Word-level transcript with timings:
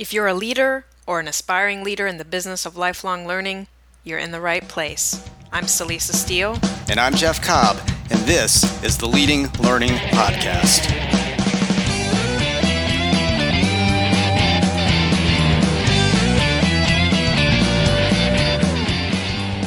If 0.00 0.14
you're 0.14 0.28
a 0.28 0.32
leader 0.32 0.86
or 1.06 1.20
an 1.20 1.28
aspiring 1.28 1.84
leader 1.84 2.06
in 2.06 2.16
the 2.16 2.24
business 2.24 2.64
of 2.64 2.74
lifelong 2.74 3.26
learning, 3.26 3.66
you're 4.02 4.18
in 4.18 4.30
the 4.30 4.40
right 4.40 4.66
place. 4.66 5.22
I'm 5.52 5.64
Celisa 5.64 6.14
Steele. 6.14 6.58
And 6.88 6.98
I'm 6.98 7.14
Jeff 7.14 7.42
Cobb, 7.42 7.76
and 8.08 8.18
this 8.20 8.82
is 8.82 8.96
the 8.96 9.06
Leading 9.06 9.48
Learning 9.58 9.90
Podcast. 9.90 10.86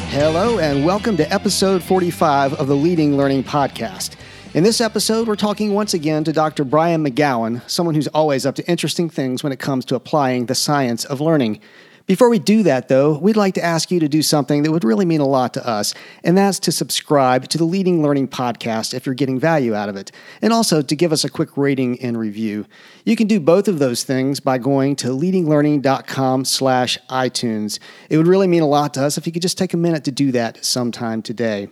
Hello, 0.10 0.58
and 0.58 0.84
welcome 0.84 1.16
to 1.18 1.32
episode 1.32 1.84
45 1.84 2.56
of 2.56 2.68
the 2.68 2.76
Leading 2.76 3.16
Learning 3.16 3.44
Podcast. 3.44 4.16
In 4.54 4.64
this 4.64 4.82
episode, 4.82 5.28
we're 5.28 5.36
talking 5.36 5.74
once 5.74 5.96
again 5.96 6.24
to 6.26 6.32
Dr. 6.32 6.64
Brian 6.64 7.04
McGowan, 7.04 7.68
someone 7.68 7.96
who's 7.96 8.08
always 8.10 8.46
up 8.46 8.54
to 8.54 8.68
interesting 8.70 9.10
things 9.10 9.42
when 9.42 9.52
it 9.52 9.58
comes 9.58 9.84
to 9.86 9.96
applying 9.96 10.46
the 10.46 10.54
science 10.54 11.06
of 11.06 11.20
learning. 11.20 11.60
Before 12.06 12.30
we 12.30 12.38
do 12.38 12.62
that, 12.62 12.88
though, 12.88 13.18
we'd 13.18 13.36
like 13.36 13.56
to 13.56 13.64
ask 13.64 13.90
you 13.90 14.00
to 14.00 14.08
do 14.08 14.22
something 14.22 14.62
that 14.62 14.72
would 14.72 14.84
really 14.84 15.06
mean 15.06 15.22
a 15.22 15.26
lot 15.26 15.56
to 15.56 15.68
us, 15.68 15.96
and 16.24 16.38
that's 16.38 16.60
to 16.60 16.72
subscribe 16.72 17.48
to 17.48 17.58
the 17.58 17.64
Leading 17.64 18.04
Learning 18.04 18.28
podcast 18.28 18.94
if 18.94 19.08
you're 19.08 19.16
getting 19.16 19.40
value 19.40 19.74
out 19.74 19.90
of 19.90 19.96
it, 19.96 20.12
and 20.40 20.54
also 20.54 20.84
to 20.84 20.96
give 20.96 21.12
us 21.12 21.24
a 21.24 21.32
quick 21.32 21.58
rating 21.58 22.00
and 22.04 22.20
review. 22.20 22.68
You 23.06 23.16
can 23.16 23.26
do 23.26 23.40
both 23.40 23.68
of 23.68 23.80
those 23.80 24.04
things 24.04 24.40
by 24.40 24.60
going 24.60 24.96
to 24.98 25.08
leadinglearning.com 25.08 26.46
slash 26.46 27.00
iTunes. 27.10 27.80
It 28.08 28.18
would 28.18 28.28
really 28.28 28.46
mean 28.46 28.62
a 28.62 28.68
lot 28.68 28.94
to 28.94 29.04
us 29.04 29.18
if 29.18 29.26
you 29.26 29.34
could 29.34 29.42
just 29.42 29.58
take 29.58 29.74
a 29.74 29.78
minute 29.78 30.04
to 30.04 30.12
do 30.12 30.32
that 30.34 30.64
sometime 30.64 31.24
today. 31.24 31.70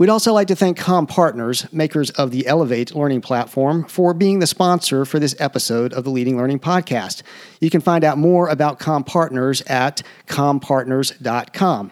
We'd 0.00 0.08
also 0.08 0.32
like 0.32 0.48
to 0.48 0.56
thank 0.56 0.78
CommPartners, 0.78 1.70
makers 1.74 2.08
of 2.08 2.30
the 2.30 2.46
Elevate 2.46 2.94
learning 2.94 3.20
platform, 3.20 3.84
for 3.84 4.14
being 4.14 4.38
the 4.38 4.46
sponsor 4.46 5.04
for 5.04 5.18
this 5.18 5.36
episode 5.38 5.92
of 5.92 6.04
the 6.04 6.10
Leading 6.10 6.38
Learning 6.38 6.58
Podcast. 6.58 7.22
You 7.60 7.68
can 7.68 7.82
find 7.82 8.02
out 8.02 8.16
more 8.16 8.48
about 8.48 8.80
CommPartners 8.80 9.62
at 9.70 10.00
commpartners.com. 10.26 11.90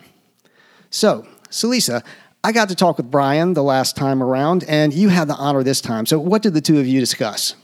So, 0.89 1.27
Celisa, 1.51 2.03
I 2.43 2.53
got 2.53 2.71
to 2.71 2.75
talk 2.75 2.97
with 2.97 3.11
Brian 3.11 3.53
the 3.53 3.63
last 3.63 3.95
time 3.95 4.23
around, 4.23 4.65
and 4.67 4.95
you 4.95 5.11
had 5.11 5.29
the 5.29 5.35
honor 5.35 5.63
this 5.63 5.83
time. 5.83 6.07
So, 6.07 6.19
what 6.19 6.41
did 6.41 6.55
the 6.55 6.63
two 6.63 6.79
of 6.79 6.87
you 6.87 7.01
discuss? 7.01 7.57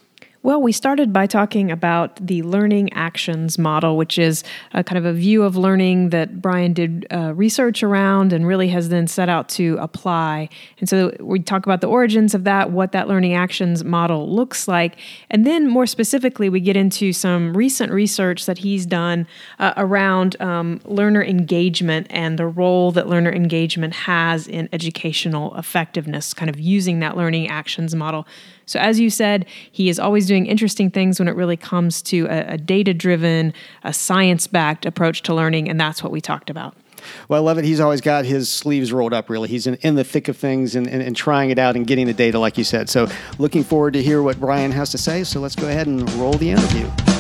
Well, 0.45 0.61
we 0.61 0.73
started 0.73 1.11
by 1.11 1.27
talking 1.27 1.71
about 1.71 2.17
the 2.17 2.43
learning 2.43 2.93
actions 2.93 3.57
model, 3.59 3.97
which 3.97 4.19
is 4.19 4.45
a 4.75 4.85
kind 4.85 4.99
of 4.99 5.07
a 5.07 5.15
view 5.15 5.43
of 5.43 5.57
learning 5.57 6.11
that 6.11 6.43
Brian 6.43 6.75
did 6.75 7.07
uh, 7.11 7.33
research 7.33 7.83
around 7.83 8.35
and 8.35 8.47
really 8.47 8.69
has 8.69 8.91
then 8.91 9.07
set 9.07 9.31
out 9.31 9.49
to 9.49 9.79
apply. 9.81 10.51
And 10.81 10.87
so 10.87 11.17
we 11.19 11.41
talk 11.41 11.65
about 11.65 11.81
the 11.81 11.87
origins 11.87 12.35
of 12.35 12.45
that, 12.45 12.71
what 12.71 12.93
that 12.93 13.09
learning 13.09 13.33
actions 13.33 13.85
model 13.85 14.31
looks 14.31 14.69
like. 14.69 14.99
And 15.31 15.47
then 15.47 15.67
more 15.67 15.87
specifically, 15.87 16.51
we 16.51 16.61
get 16.61 16.77
into 16.77 17.15
some 17.15 17.57
recent 17.57 17.91
research 17.91 18.45
that 18.45 18.59
he's 18.59 18.85
done 18.85 19.27
uh, 19.59 19.73
around 19.79 20.39
um, 20.43 20.79
learner 20.85 21.25
engagement 21.25 22.07
and 22.11 22.39
the 22.39 22.47
role 22.47 22.93
that 22.93 23.09
learner 23.09 23.33
engagement 23.33 23.95
has 23.95 24.47
in 24.47 24.69
educational 24.75 25.57
effectiveness, 25.57 26.35
kind 26.35 26.51
of 26.51 26.61
using 26.61 26.99
that 26.99 27.17
learning 27.17 27.49
actions 27.49 27.95
model 27.95 28.27
so, 28.67 28.79
as 28.79 28.99
you 29.01 29.11
said, 29.11 29.47
he 29.71 29.89
is 29.89 29.99
always 29.99 30.27
doing 30.27 30.47
interesting 30.47 30.91
things 30.91 31.19
when 31.19 31.29
it 31.29 31.37
really 31.37 31.57
comes 31.57 32.03
to 32.03 32.27
a, 32.27 32.55
a 32.55 32.59
data 32.59 32.95
driven, 32.95 33.53
a 33.83 33.93
science 33.93 34.47
backed 34.47 34.87
approach 34.87 35.23
to 35.23 35.35
learning, 35.35 35.69
and 35.69 35.79
that's 35.79 36.03
what 36.03 36.13
we 36.13 36.21
talked 36.21 36.51
about. 36.51 36.75
Well, 37.29 37.41
I 37.41 37.45
love 37.45 37.59
it. 37.59 37.65
He's 37.65 37.81
always 37.81 38.01
got 38.01 38.25
his 38.25 38.51
sleeves 38.51 38.93
rolled 38.93 39.13
up, 39.13 39.29
really. 39.29 39.49
He's 39.49 39.67
in, 39.67 39.75
in 39.77 39.95
the 39.95 40.05
thick 40.05 40.29
of 40.29 40.37
things 40.37 40.75
and, 40.75 40.87
and, 40.87 41.03
and, 41.03 41.15
trying 41.15 41.51
it 41.51 41.59
out 41.59 41.77
and 41.77 41.87
getting 41.87 42.07
the 42.07 42.15
data, 42.15 42.39
like 42.39 42.57
you 42.57 42.65
said. 42.65 42.89
So, 42.89 43.09
looking 43.39 43.63
forward 43.63 43.93
to 43.93 44.03
hear 44.03 44.23
what 44.23 44.41
Brian 44.41 44.73
has 44.73 44.91
to 44.91 44.99
say. 44.99 45.25
So, 45.25 45.41
let's 45.41 45.57
go 45.57 45.69
ahead 45.69 45.87
and 45.87 46.11
roll 46.15 46.35
the 46.35 46.51
interview. 46.51 47.14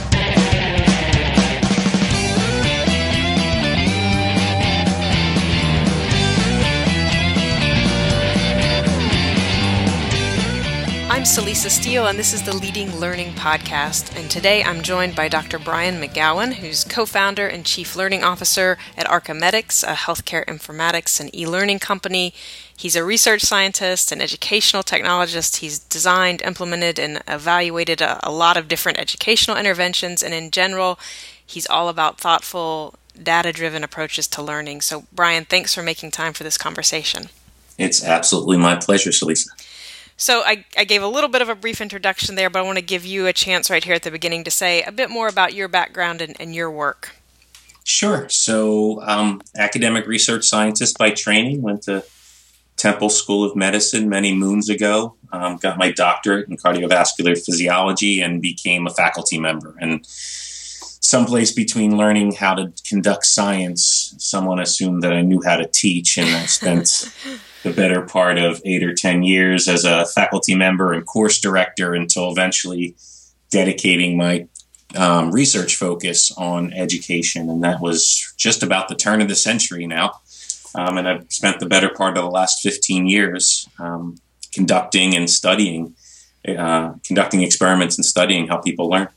I'm 11.24 11.30
Celisa 11.30 11.70
Steele, 11.70 12.06
and 12.06 12.18
this 12.18 12.34
is 12.34 12.42
the 12.42 12.54
Leading 12.54 13.00
Learning 13.00 13.32
Podcast. 13.32 14.14
And 14.14 14.30
today 14.30 14.62
I'm 14.62 14.82
joined 14.82 15.16
by 15.16 15.28
Dr. 15.28 15.58
Brian 15.58 15.98
McGowan, 15.98 16.52
who's 16.52 16.84
co 16.84 17.06
founder 17.06 17.46
and 17.48 17.64
chief 17.64 17.96
learning 17.96 18.22
officer 18.22 18.76
at 18.94 19.06
ArcheMedX, 19.06 19.82
a 19.84 19.94
healthcare 19.94 20.44
informatics 20.44 21.18
and 21.20 21.34
e 21.34 21.46
learning 21.46 21.78
company. 21.78 22.34
He's 22.76 22.94
a 22.94 23.02
research 23.02 23.40
scientist 23.40 24.12
and 24.12 24.20
educational 24.20 24.82
technologist. 24.82 25.56
He's 25.56 25.78
designed, 25.78 26.42
implemented, 26.42 26.98
and 26.98 27.22
evaluated 27.26 28.02
a, 28.02 28.20
a 28.22 28.30
lot 28.30 28.58
of 28.58 28.68
different 28.68 28.98
educational 28.98 29.56
interventions. 29.56 30.22
And 30.22 30.34
in 30.34 30.50
general, 30.50 30.98
he's 31.46 31.66
all 31.66 31.88
about 31.88 32.20
thoughtful, 32.20 32.96
data 33.20 33.50
driven 33.50 33.82
approaches 33.82 34.28
to 34.28 34.42
learning. 34.42 34.82
So, 34.82 35.04
Brian, 35.10 35.46
thanks 35.46 35.74
for 35.74 35.82
making 35.82 36.10
time 36.10 36.34
for 36.34 36.44
this 36.44 36.58
conversation. 36.58 37.30
It's 37.78 38.04
absolutely 38.04 38.58
my 38.58 38.76
pleasure, 38.76 39.08
Celisa. 39.08 39.48
So 40.16 40.42
I, 40.44 40.64
I 40.76 40.84
gave 40.84 41.02
a 41.02 41.08
little 41.08 41.28
bit 41.28 41.42
of 41.42 41.48
a 41.48 41.54
brief 41.54 41.80
introduction 41.80 42.34
there, 42.34 42.48
but 42.48 42.60
I 42.60 42.62
want 42.62 42.78
to 42.78 42.84
give 42.84 43.04
you 43.04 43.26
a 43.26 43.32
chance 43.32 43.68
right 43.68 43.82
here 43.82 43.94
at 43.94 44.02
the 44.02 44.10
beginning 44.10 44.44
to 44.44 44.50
say 44.50 44.82
a 44.82 44.92
bit 44.92 45.10
more 45.10 45.28
about 45.28 45.54
your 45.54 45.68
background 45.68 46.20
and, 46.20 46.40
and 46.40 46.54
your 46.54 46.70
work. 46.70 47.16
Sure. 47.84 48.28
So, 48.28 49.02
um, 49.02 49.42
academic 49.56 50.06
research 50.06 50.44
scientist 50.44 50.96
by 50.96 51.10
training, 51.10 51.60
went 51.60 51.82
to 51.82 52.04
Temple 52.76 53.10
School 53.10 53.44
of 53.44 53.54
Medicine 53.54 54.08
many 54.08 54.34
moons 54.34 54.68
ago. 54.70 55.16
Um, 55.32 55.56
got 55.56 55.76
my 55.76 55.90
doctorate 55.90 56.48
in 56.48 56.56
cardiovascular 56.56 57.34
physiology 57.34 58.20
and 58.20 58.40
became 58.40 58.86
a 58.86 58.90
faculty 58.90 59.38
member. 59.38 59.74
And 59.80 60.06
someplace 60.06 61.52
between 61.52 61.96
learning 61.96 62.32
how 62.32 62.54
to 62.54 62.72
conduct 62.88 63.26
science, 63.26 64.14
someone 64.18 64.60
assumed 64.60 65.02
that 65.02 65.12
I 65.12 65.22
knew 65.22 65.42
how 65.44 65.56
to 65.56 65.66
teach, 65.66 66.16
and 66.16 66.28
I 66.34 66.46
spent 66.46 67.12
the 67.64 67.72
better 67.72 68.02
part 68.02 68.38
of 68.38 68.60
eight 68.64 68.84
or 68.84 68.94
10 68.94 69.22
years 69.22 69.66
as 69.68 69.84
a 69.84 70.04
faculty 70.04 70.54
member 70.54 70.92
and 70.92 71.04
course 71.04 71.40
director 71.40 71.94
until 71.94 72.30
eventually 72.30 72.94
dedicating 73.50 74.16
my 74.16 74.46
um, 74.94 75.32
research 75.32 75.74
focus 75.76 76.30
on 76.36 76.72
education. 76.74 77.48
And 77.48 77.64
that 77.64 77.80
was 77.80 78.32
just 78.36 78.62
about 78.62 78.88
the 78.88 78.94
turn 78.94 79.22
of 79.22 79.28
the 79.28 79.34
century 79.34 79.86
now. 79.86 80.20
Um, 80.74 80.98
and 80.98 81.08
I've 81.08 81.32
spent 81.32 81.58
the 81.58 81.66
better 81.66 81.88
part 81.88 82.18
of 82.18 82.24
the 82.24 82.30
last 82.30 82.62
15 82.62 83.06
years 83.06 83.66
um, 83.78 84.18
conducting 84.52 85.16
and 85.16 85.28
studying, 85.28 85.94
uh, 86.46 86.92
conducting 87.06 87.42
experiments 87.42 87.96
and 87.96 88.04
studying 88.04 88.46
how 88.48 88.58
people 88.58 88.90
learn. 88.90 89.08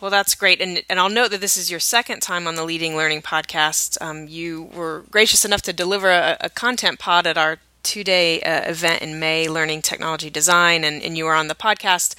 Well, 0.00 0.10
that's 0.10 0.34
great. 0.34 0.62
And, 0.62 0.82
and 0.88 0.98
I'll 0.98 1.10
note 1.10 1.30
that 1.30 1.42
this 1.42 1.58
is 1.58 1.70
your 1.70 1.80
second 1.80 2.20
time 2.20 2.46
on 2.46 2.54
the 2.54 2.64
Leading 2.64 2.96
Learning 2.96 3.20
podcast. 3.20 4.00
Um, 4.00 4.26
you 4.26 4.70
were 4.74 5.04
gracious 5.10 5.44
enough 5.44 5.60
to 5.62 5.74
deliver 5.74 6.10
a, 6.10 6.38
a 6.40 6.48
content 6.48 6.98
pod 6.98 7.26
at 7.26 7.36
our 7.36 7.58
two 7.82 8.02
day 8.02 8.40
uh, 8.40 8.70
event 8.70 9.02
in 9.02 9.20
May, 9.20 9.46
Learning 9.46 9.82
Technology 9.82 10.30
Design. 10.30 10.84
And, 10.84 11.02
and 11.02 11.18
you 11.18 11.26
were 11.26 11.34
on 11.34 11.48
the 11.48 11.54
podcast 11.54 12.14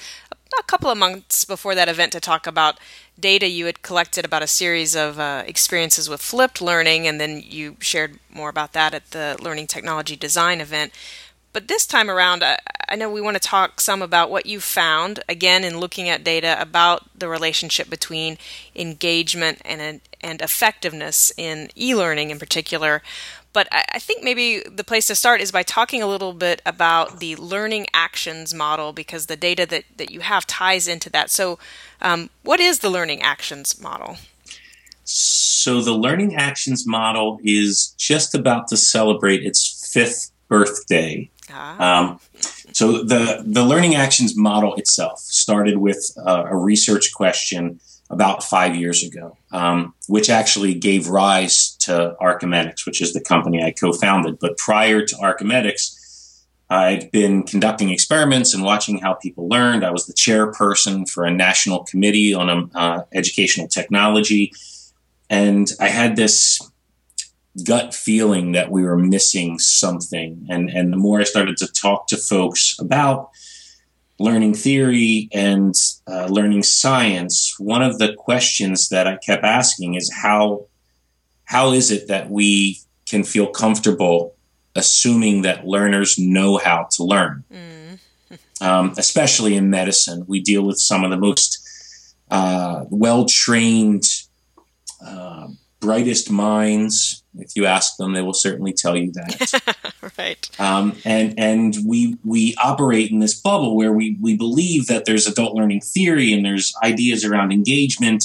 a 0.58 0.62
couple 0.64 0.90
of 0.90 0.98
months 0.98 1.44
before 1.44 1.74
that 1.74 1.88
event 1.88 2.12
to 2.12 2.20
talk 2.20 2.46
about 2.46 2.78
data 3.18 3.48
you 3.48 3.66
had 3.66 3.82
collected 3.82 4.24
about 4.24 4.42
a 4.42 4.46
series 4.46 4.94
of 4.94 5.18
uh, 5.18 5.42
experiences 5.46 6.08
with 6.08 6.20
flipped 6.20 6.60
learning. 6.60 7.08
And 7.08 7.20
then 7.20 7.42
you 7.44 7.76
shared 7.80 8.18
more 8.32 8.48
about 8.48 8.74
that 8.74 8.94
at 8.94 9.10
the 9.10 9.36
Learning 9.40 9.66
Technology 9.66 10.14
Design 10.14 10.60
event. 10.60 10.92
But 11.52 11.68
this 11.68 11.86
time 11.86 12.10
around, 12.10 12.42
I, 12.42 12.58
I 12.88 12.96
know 12.96 13.10
we 13.10 13.20
want 13.20 13.36
to 13.36 13.48
talk 13.48 13.80
some 13.80 14.02
about 14.02 14.30
what 14.30 14.46
you 14.46 14.60
found, 14.60 15.20
again, 15.28 15.64
in 15.64 15.78
looking 15.78 16.08
at 16.08 16.24
data 16.24 16.56
about 16.60 17.02
the 17.18 17.28
relationship 17.28 17.90
between 17.90 18.38
engagement 18.74 19.60
and, 19.64 20.00
and 20.20 20.40
effectiveness 20.40 21.32
in 21.36 21.70
e 21.76 21.94
learning 21.94 22.30
in 22.30 22.38
particular. 22.38 23.02
But 23.52 23.68
I, 23.70 23.84
I 23.94 23.98
think 23.98 24.24
maybe 24.24 24.60
the 24.60 24.84
place 24.84 25.06
to 25.08 25.14
start 25.14 25.40
is 25.40 25.52
by 25.52 25.62
talking 25.62 26.02
a 26.02 26.06
little 26.06 26.32
bit 26.32 26.62
about 26.64 27.20
the 27.20 27.36
learning 27.36 27.86
actions 27.92 28.54
model 28.54 28.92
because 28.92 29.26
the 29.26 29.36
data 29.36 29.66
that, 29.66 29.84
that 29.96 30.10
you 30.10 30.20
have 30.20 30.46
ties 30.46 30.88
into 30.88 31.10
that. 31.10 31.30
So, 31.30 31.58
um, 32.00 32.30
what 32.42 32.60
is 32.60 32.78
the 32.78 32.90
learning 32.90 33.22
actions 33.22 33.80
model? 33.80 34.16
So, 35.04 35.82
the 35.82 35.92
learning 35.94 36.36
actions 36.36 36.86
model 36.86 37.38
is 37.42 37.94
just 37.98 38.34
about 38.34 38.68
to 38.68 38.76
celebrate 38.76 39.44
its 39.44 39.90
fifth 39.92 40.30
birthday. 40.48 41.30
Um, 41.78 42.20
so 42.72 43.04
the 43.04 43.42
the 43.46 43.64
learning 43.64 43.94
actions 43.94 44.36
model 44.36 44.74
itself 44.76 45.18
started 45.20 45.78
with 45.78 46.10
uh, 46.24 46.44
a 46.48 46.56
research 46.56 47.12
question 47.14 47.80
about 48.10 48.44
five 48.44 48.76
years 48.76 49.02
ago, 49.02 49.36
um, 49.52 49.94
which 50.06 50.28
actually 50.28 50.74
gave 50.74 51.08
rise 51.08 51.76
to 51.80 52.14
ArcheMedX, 52.20 52.84
which 52.86 53.00
is 53.00 53.14
the 53.14 53.20
company 53.20 53.62
I 53.62 53.70
co-founded. 53.70 54.38
But 54.38 54.58
prior 54.58 55.04
to 55.04 55.14
ArcheMedX, 55.16 55.98
I'd 56.68 57.10
been 57.10 57.42
conducting 57.42 57.90
experiments 57.90 58.54
and 58.54 58.62
watching 58.62 58.98
how 58.98 59.14
people 59.14 59.48
learned. 59.48 59.84
I 59.84 59.90
was 59.90 60.06
the 60.06 60.14
chairperson 60.14 61.08
for 61.08 61.24
a 61.24 61.30
national 61.30 61.84
committee 61.84 62.32
on 62.34 62.48
um, 62.50 62.70
uh, 62.74 63.02
educational 63.12 63.68
technology, 63.68 64.52
and 65.28 65.70
I 65.80 65.88
had 65.88 66.16
this 66.16 66.60
gut 67.64 67.94
feeling 67.94 68.52
that 68.52 68.70
we 68.70 68.82
were 68.82 68.96
missing 68.96 69.58
something. 69.58 70.46
And, 70.48 70.70
and 70.70 70.92
the 70.92 70.96
more 70.96 71.20
I 71.20 71.24
started 71.24 71.56
to 71.58 71.66
talk 71.66 72.06
to 72.08 72.16
folks 72.16 72.76
about 72.78 73.30
learning 74.18 74.54
theory 74.54 75.28
and 75.32 75.74
uh, 76.06 76.26
learning 76.26 76.62
science, 76.62 77.54
one 77.58 77.82
of 77.82 77.98
the 77.98 78.14
questions 78.14 78.88
that 78.88 79.06
I 79.06 79.16
kept 79.16 79.44
asking 79.44 79.94
is 79.94 80.10
how 80.12 80.66
how 81.44 81.72
is 81.72 81.90
it 81.90 82.08
that 82.08 82.30
we 82.30 82.78
can 83.06 83.24
feel 83.24 83.46
comfortable 83.46 84.34
assuming 84.74 85.42
that 85.42 85.66
learners 85.66 86.18
know 86.18 86.56
how 86.56 86.88
to 86.92 87.04
learn? 87.04 87.44
Mm. 87.52 87.98
Um, 88.62 88.94
especially 88.96 89.56
in 89.56 89.68
medicine, 89.68 90.24
we 90.26 90.40
deal 90.40 90.62
with 90.62 90.78
some 90.78 91.04
of 91.04 91.10
the 91.10 91.18
most 91.18 91.58
uh, 92.30 92.84
well 92.88 93.26
trained, 93.26 94.04
uh, 95.04 95.48
brightest 95.80 96.30
minds 96.30 97.21
if 97.36 97.56
you 97.56 97.66
ask 97.66 97.96
them, 97.96 98.12
they 98.12 98.22
will 98.22 98.34
certainly 98.34 98.72
tell 98.72 98.96
you 98.96 99.12
that. 99.12 99.94
right. 100.18 100.60
Um, 100.60 100.96
and 101.04 101.38
and 101.38 101.76
we 101.86 102.16
we 102.24 102.54
operate 102.62 103.10
in 103.10 103.20
this 103.20 103.38
bubble 103.38 103.76
where 103.76 103.92
we 103.92 104.16
we 104.20 104.36
believe 104.36 104.86
that 104.86 105.04
there's 105.04 105.26
adult 105.26 105.54
learning 105.54 105.80
theory 105.80 106.32
and 106.32 106.44
there's 106.44 106.74
ideas 106.82 107.24
around 107.24 107.52
engagement, 107.52 108.24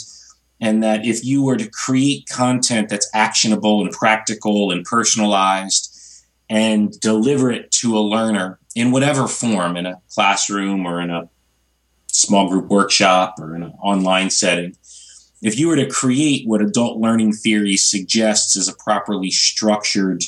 and 0.59 0.83
that 0.83 1.05
if 1.05 1.23
you 1.23 1.43
were 1.43 1.57
to 1.57 1.69
create 1.69 2.27
content 2.29 2.89
that's 2.89 3.09
actionable 3.13 3.81
and 3.81 3.91
practical 3.91 4.71
and 4.71 4.83
personalized, 4.83 5.95
and 6.49 6.99
deliver 6.99 7.51
it 7.51 7.71
to 7.71 7.97
a 7.97 8.01
learner 8.01 8.59
in 8.75 8.91
whatever 8.91 9.27
form, 9.27 9.77
in 9.77 9.85
a 9.85 10.01
classroom 10.09 10.85
or 10.85 11.01
in 11.01 11.09
a 11.09 11.29
small 12.07 12.49
group 12.49 12.67
workshop 12.67 13.35
or 13.39 13.55
in 13.55 13.63
an 13.63 13.73
online 13.81 14.29
setting, 14.29 14.75
if 15.41 15.57
you 15.57 15.67
were 15.67 15.75
to 15.75 15.87
create 15.87 16.47
what 16.47 16.61
adult 16.61 16.99
learning 16.99 17.33
theory 17.33 17.77
suggests 17.77 18.57
as 18.57 18.67
a 18.67 18.75
properly 18.75 19.29
structured 19.29 20.23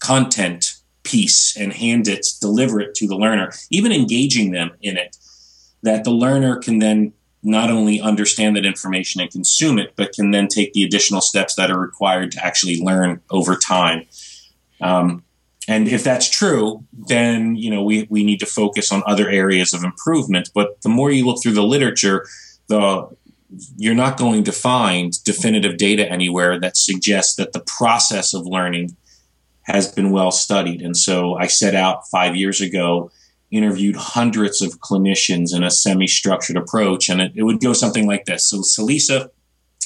content 0.00 0.76
piece 1.04 1.56
and 1.56 1.72
hand 1.72 2.08
it, 2.08 2.26
deliver 2.40 2.80
it 2.80 2.94
to 2.96 3.06
the 3.06 3.16
learner, 3.16 3.52
even 3.70 3.92
engaging 3.92 4.50
them 4.50 4.72
in 4.82 4.96
it, 4.96 5.16
that 5.82 6.04
the 6.04 6.10
learner 6.10 6.56
can 6.56 6.78
then 6.78 7.12
not 7.42 7.70
only 7.70 8.00
understand 8.00 8.56
that 8.56 8.64
information 8.64 9.20
and 9.20 9.30
consume 9.30 9.78
it, 9.78 9.92
but 9.96 10.12
can 10.12 10.30
then 10.30 10.48
take 10.48 10.72
the 10.72 10.82
additional 10.82 11.20
steps 11.20 11.54
that 11.54 11.70
are 11.70 11.78
required 11.78 12.32
to 12.32 12.44
actually 12.44 12.80
learn 12.80 13.20
over 13.30 13.54
time. 13.54 14.06
Um, 14.80 15.22
and 15.68 15.86
if 15.86 16.02
that's 16.02 16.28
true, 16.28 16.84
then 16.92 17.56
you 17.56 17.70
know 17.70 17.82
we, 17.82 18.06
we 18.10 18.24
need 18.24 18.40
to 18.40 18.46
focus 18.46 18.92
on 18.92 19.02
other 19.06 19.28
areas 19.28 19.72
of 19.72 19.84
improvement. 19.84 20.50
But 20.54 20.80
the 20.82 20.88
more 20.88 21.10
you 21.10 21.26
look 21.26 21.42
through 21.42 21.52
the 21.52 21.62
literature, 21.62 22.26
the 22.68 23.08
you're 23.76 23.94
not 23.94 24.16
going 24.16 24.44
to 24.44 24.52
find 24.52 25.22
definitive 25.24 25.76
data 25.76 26.10
anywhere 26.10 26.58
that 26.60 26.76
suggests 26.76 27.36
that 27.36 27.52
the 27.52 27.60
process 27.60 28.34
of 28.34 28.46
learning 28.46 28.96
has 29.62 29.90
been 29.90 30.10
well 30.10 30.30
studied. 30.30 30.82
And 30.82 30.96
so 30.96 31.34
I 31.34 31.46
set 31.46 31.74
out 31.74 32.08
five 32.08 32.36
years 32.36 32.60
ago, 32.60 33.10
interviewed 33.50 33.96
hundreds 33.96 34.60
of 34.60 34.80
clinicians 34.80 35.54
in 35.54 35.62
a 35.62 35.70
semi 35.70 36.06
structured 36.06 36.56
approach, 36.56 37.08
and 37.08 37.20
it, 37.20 37.32
it, 37.34 37.42
would 37.42 37.60
go 37.60 37.72
something 37.72 38.06
like 38.06 38.24
this. 38.26 38.48
So, 38.48 38.58
Celisa, 38.58 39.30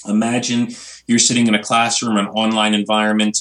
imagine 0.07 0.69
you're 1.07 1.19
sitting 1.19 1.47
in 1.47 1.55
a 1.55 1.63
classroom, 1.63 2.17
an 2.17 2.27
online 2.29 2.75
environment, 2.75 3.39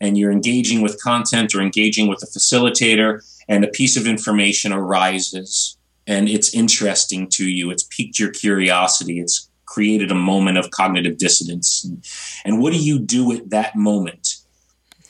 and 0.00 0.16
you're 0.16 0.32
engaging 0.32 0.80
with 0.80 1.02
content 1.02 1.54
or 1.54 1.60
engaging 1.60 2.08
with 2.08 2.22
a 2.22 2.26
facilitator, 2.26 3.24
and 3.48 3.64
a 3.64 3.68
piece 3.68 3.96
of 3.96 4.06
information 4.06 4.72
arises. 4.72 5.76
And 6.06 6.28
it's 6.28 6.54
interesting 6.54 7.28
to 7.30 7.48
you. 7.48 7.70
It's 7.70 7.84
piqued 7.84 8.18
your 8.18 8.30
curiosity. 8.30 9.20
It's 9.20 9.49
created 9.70 10.10
a 10.10 10.14
moment 10.14 10.58
of 10.58 10.70
cognitive 10.70 11.16
dissonance. 11.16 11.84
And, 11.84 12.04
and 12.44 12.60
what 12.60 12.72
do 12.72 12.78
you 12.78 12.98
do 12.98 13.32
at 13.32 13.48
that 13.50 13.76
moment 13.76 14.36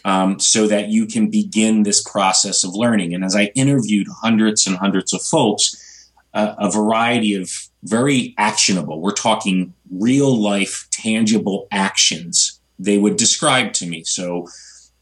um, 0.04 0.38
so 0.38 0.66
that 0.66 0.88
you 0.88 1.06
can 1.06 1.30
begin 1.30 1.82
this 1.82 2.02
process 2.02 2.62
of 2.62 2.74
learning? 2.74 3.14
And 3.14 3.24
as 3.24 3.34
I 3.34 3.50
interviewed 3.54 4.06
hundreds 4.22 4.66
and 4.66 4.76
hundreds 4.76 5.12
of 5.12 5.22
folks, 5.22 6.10
uh, 6.34 6.54
a 6.58 6.70
variety 6.70 7.34
of 7.34 7.50
very 7.82 8.34
actionable, 8.38 9.00
we're 9.00 9.12
talking 9.12 9.72
real 9.90 10.36
life, 10.36 10.86
tangible 10.92 11.66
actions 11.72 12.60
they 12.78 12.98
would 12.98 13.16
describe 13.16 13.72
to 13.74 13.86
me. 13.86 14.04
So, 14.04 14.46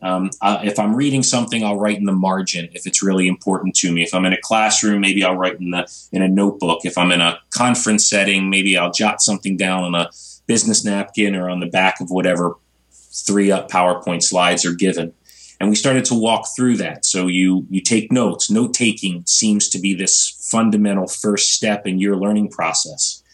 um, 0.00 0.30
if 0.42 0.78
I'm 0.78 0.94
reading 0.94 1.22
something, 1.22 1.64
I'll 1.64 1.78
write 1.78 1.98
in 1.98 2.04
the 2.04 2.12
margin 2.12 2.68
if 2.72 2.86
it's 2.86 3.02
really 3.02 3.26
important 3.26 3.74
to 3.76 3.92
me. 3.92 4.02
If 4.02 4.14
I'm 4.14 4.24
in 4.24 4.32
a 4.32 4.40
classroom, 4.40 5.00
maybe 5.00 5.24
I'll 5.24 5.36
write 5.36 5.58
in 5.60 5.70
the 5.70 5.88
in 6.12 6.22
a 6.22 6.28
notebook. 6.28 6.84
If 6.84 6.96
I'm 6.96 7.10
in 7.10 7.20
a 7.20 7.40
conference 7.50 8.08
setting, 8.08 8.48
maybe 8.48 8.76
I'll 8.76 8.92
jot 8.92 9.20
something 9.20 9.56
down 9.56 9.82
on 9.82 9.94
a 9.94 10.10
business 10.46 10.84
napkin 10.84 11.34
or 11.34 11.50
on 11.50 11.60
the 11.60 11.66
back 11.66 12.00
of 12.00 12.10
whatever 12.10 12.54
three 12.92 13.50
up 13.50 13.70
PowerPoint 13.70 14.22
slides 14.22 14.64
are 14.64 14.74
given. 14.74 15.12
And 15.60 15.68
we 15.68 15.74
started 15.74 16.04
to 16.06 16.14
walk 16.14 16.46
through 16.54 16.76
that. 16.76 17.04
So 17.04 17.26
you 17.26 17.66
you 17.68 17.80
take 17.80 18.12
notes. 18.12 18.50
Note 18.50 18.74
taking 18.74 19.24
seems 19.26 19.68
to 19.70 19.80
be 19.80 19.94
this 19.94 20.46
fundamental 20.50 21.08
first 21.08 21.52
step 21.52 21.86
in 21.86 21.98
your 21.98 22.16
learning 22.16 22.50
process. 22.50 23.24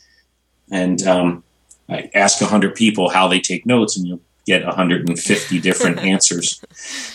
And 0.70 1.02
um, 1.06 1.44
I 1.90 2.11
ask 2.14 2.40
hundred 2.40 2.75
people 2.75 3.11
how 3.11 3.28
they 3.28 3.40
take 3.40 3.66
notes, 3.66 3.99
and 3.99 4.06
you'll 4.06 4.22
get 4.46 4.64
150 4.64 5.61
different 5.61 5.99
answers. 6.12 6.62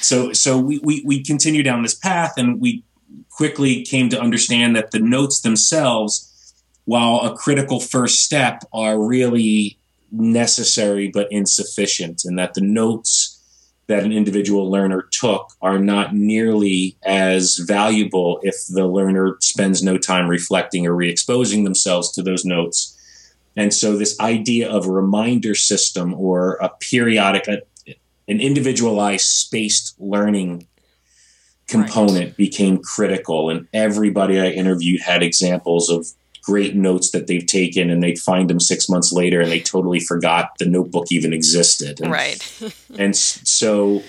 So 0.02 0.34
so 0.34 0.58
we, 0.58 0.80
we 0.80 1.04
we 1.06 1.24
continue 1.24 1.64
down 1.64 1.84
this 1.84 1.96
path 1.96 2.34
and 2.38 2.60
we 2.60 2.84
quickly 3.30 3.84
came 3.84 4.10
to 4.10 4.20
understand 4.20 4.76
that 4.76 4.92
the 4.92 5.00
notes 5.00 5.42
themselves, 5.42 6.54
while 6.86 7.22
a 7.22 7.36
critical 7.36 7.80
first 7.80 8.20
step, 8.20 8.64
are 8.74 9.00
really 9.00 9.78
necessary 10.12 11.10
but 11.10 11.31
insufficient, 11.31 12.24
and 12.26 12.38
that 12.38 12.54
the 12.54 12.62
notes 12.62 13.36
that 13.88 14.04
an 14.04 14.12
individual 14.12 14.70
learner 14.70 15.08
took 15.12 15.52
are 15.62 15.80
not 15.80 16.14
nearly 16.14 16.96
as 17.04 17.58
valuable 17.58 18.40
if 18.44 18.56
the 18.70 18.86
learner 18.86 19.36
spends 19.42 19.82
no 19.82 19.98
time 19.98 20.28
reflecting 20.28 20.86
or 20.86 20.94
re-exposing 20.96 21.64
themselves 21.64 22.12
to 22.12 22.22
those 22.22 22.46
notes 22.46 22.99
and 23.56 23.74
so, 23.74 23.98
this 23.98 24.19
idea 24.19 24.69
of 24.69 24.86
a 24.86 24.92
reminder 24.92 25.56
system 25.56 26.13
or 26.13 26.54
a 26.62 26.69
periodic, 26.69 27.48
a, 27.48 27.62
an 28.28 28.40
individualized 28.40 29.25
spaced 29.25 29.96
learning 30.00 30.68
component 31.68 32.25
right. 32.25 32.38
became 32.38 32.80
critical. 32.80 33.50
And 33.50 33.68
everybody 33.74 34.40
I 34.40 34.48
interviewed 34.48 35.01
had 35.01 35.24
examples 35.24 35.90
of 35.90 36.07
great 36.42 36.75
notes 36.75 37.12
that 37.12 37.28
they've 37.28 37.46
taken 37.46 37.90
and 37.90 38.01
they'd 38.01 38.18
find 38.19 38.50
them 38.50 38.60
six 38.60 38.90
months 38.90 39.12
later 39.12 39.40
and 39.40 39.51
they 39.51 39.60
totally 39.60 40.00
forgot 40.00 40.51
the 40.57 40.66
notebook 40.66 41.12
even 41.12 41.34
existed. 41.34 42.01
And, 42.01 42.12
right. 42.12 42.72
and 42.98 43.16
so, 43.16 44.04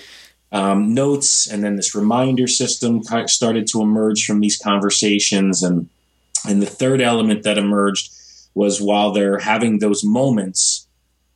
um, 0.51 0.93
notes 0.93 1.47
and 1.47 1.63
then 1.63 1.75
this 1.77 1.95
reminder 1.95 2.47
system 2.47 3.03
started 3.27 3.67
to 3.67 3.81
emerge 3.81 4.25
from 4.25 4.39
these 4.39 4.57
conversations. 4.57 5.63
And, 5.63 5.89
and 6.47 6.61
the 6.61 6.67
third 6.67 7.01
element 7.01 7.43
that 7.43 7.57
emerged 7.57 8.11
was 8.53 8.81
while 8.81 9.11
they're 9.11 9.39
having 9.39 9.79
those 9.79 10.03
moments, 10.03 10.87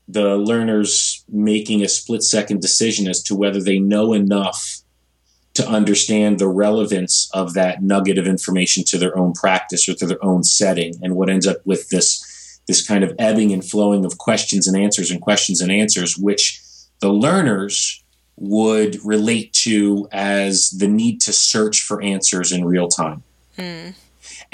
the 0.08 0.38
learners 0.38 1.24
making 1.30 1.84
a 1.84 1.88
split 1.88 2.24
second 2.24 2.62
decision 2.62 3.07
as 3.07 3.24
to 3.24 3.36
whether 3.36 3.62
they 3.62 3.80
know 3.80 4.14
enough 4.14 4.81
to 5.56 5.68
understand 5.68 6.38
the 6.38 6.50
relevance 6.50 7.30
of 7.34 7.54
that 7.54 7.81
nugget 7.81 8.18
of 8.18 8.28
information 8.28 8.84
to 8.84 8.98
their 8.98 9.18
own 9.18 9.34
practice 9.34 9.88
or 9.88 9.94
to 9.95 10.06
their 10.06 10.24
own 10.24 10.44
setting 10.44 10.94
and 11.02 11.16
what 11.16 11.30
ends 11.30 11.48
up 11.48 11.57
with 11.66 11.90
this 11.90 12.31
this 12.68 12.86
kind 12.86 13.04
of 13.04 13.14
ebbing 13.19 13.54
and 13.54 13.64
flowing 13.64 14.06
of 14.06 14.18
questions 14.18 14.68
and 14.68 14.76
answers 14.76 15.12
and 15.12 15.22
questions 15.22 15.62
and 15.62 15.72
answers 15.72 16.18
which 16.18 16.60
the 17.00 17.10
learners 17.10 18.04
would 18.38 18.98
relate 19.06 19.54
to 19.54 20.07
as 20.12 20.72
the 20.72 20.88
need 20.88 21.22
to 21.22 21.31
search 21.31 21.81
for 21.81 22.02
answers 22.02 22.52
in 22.52 22.66
real 22.66 22.88
time. 22.88 23.24
Mm. 23.57 23.94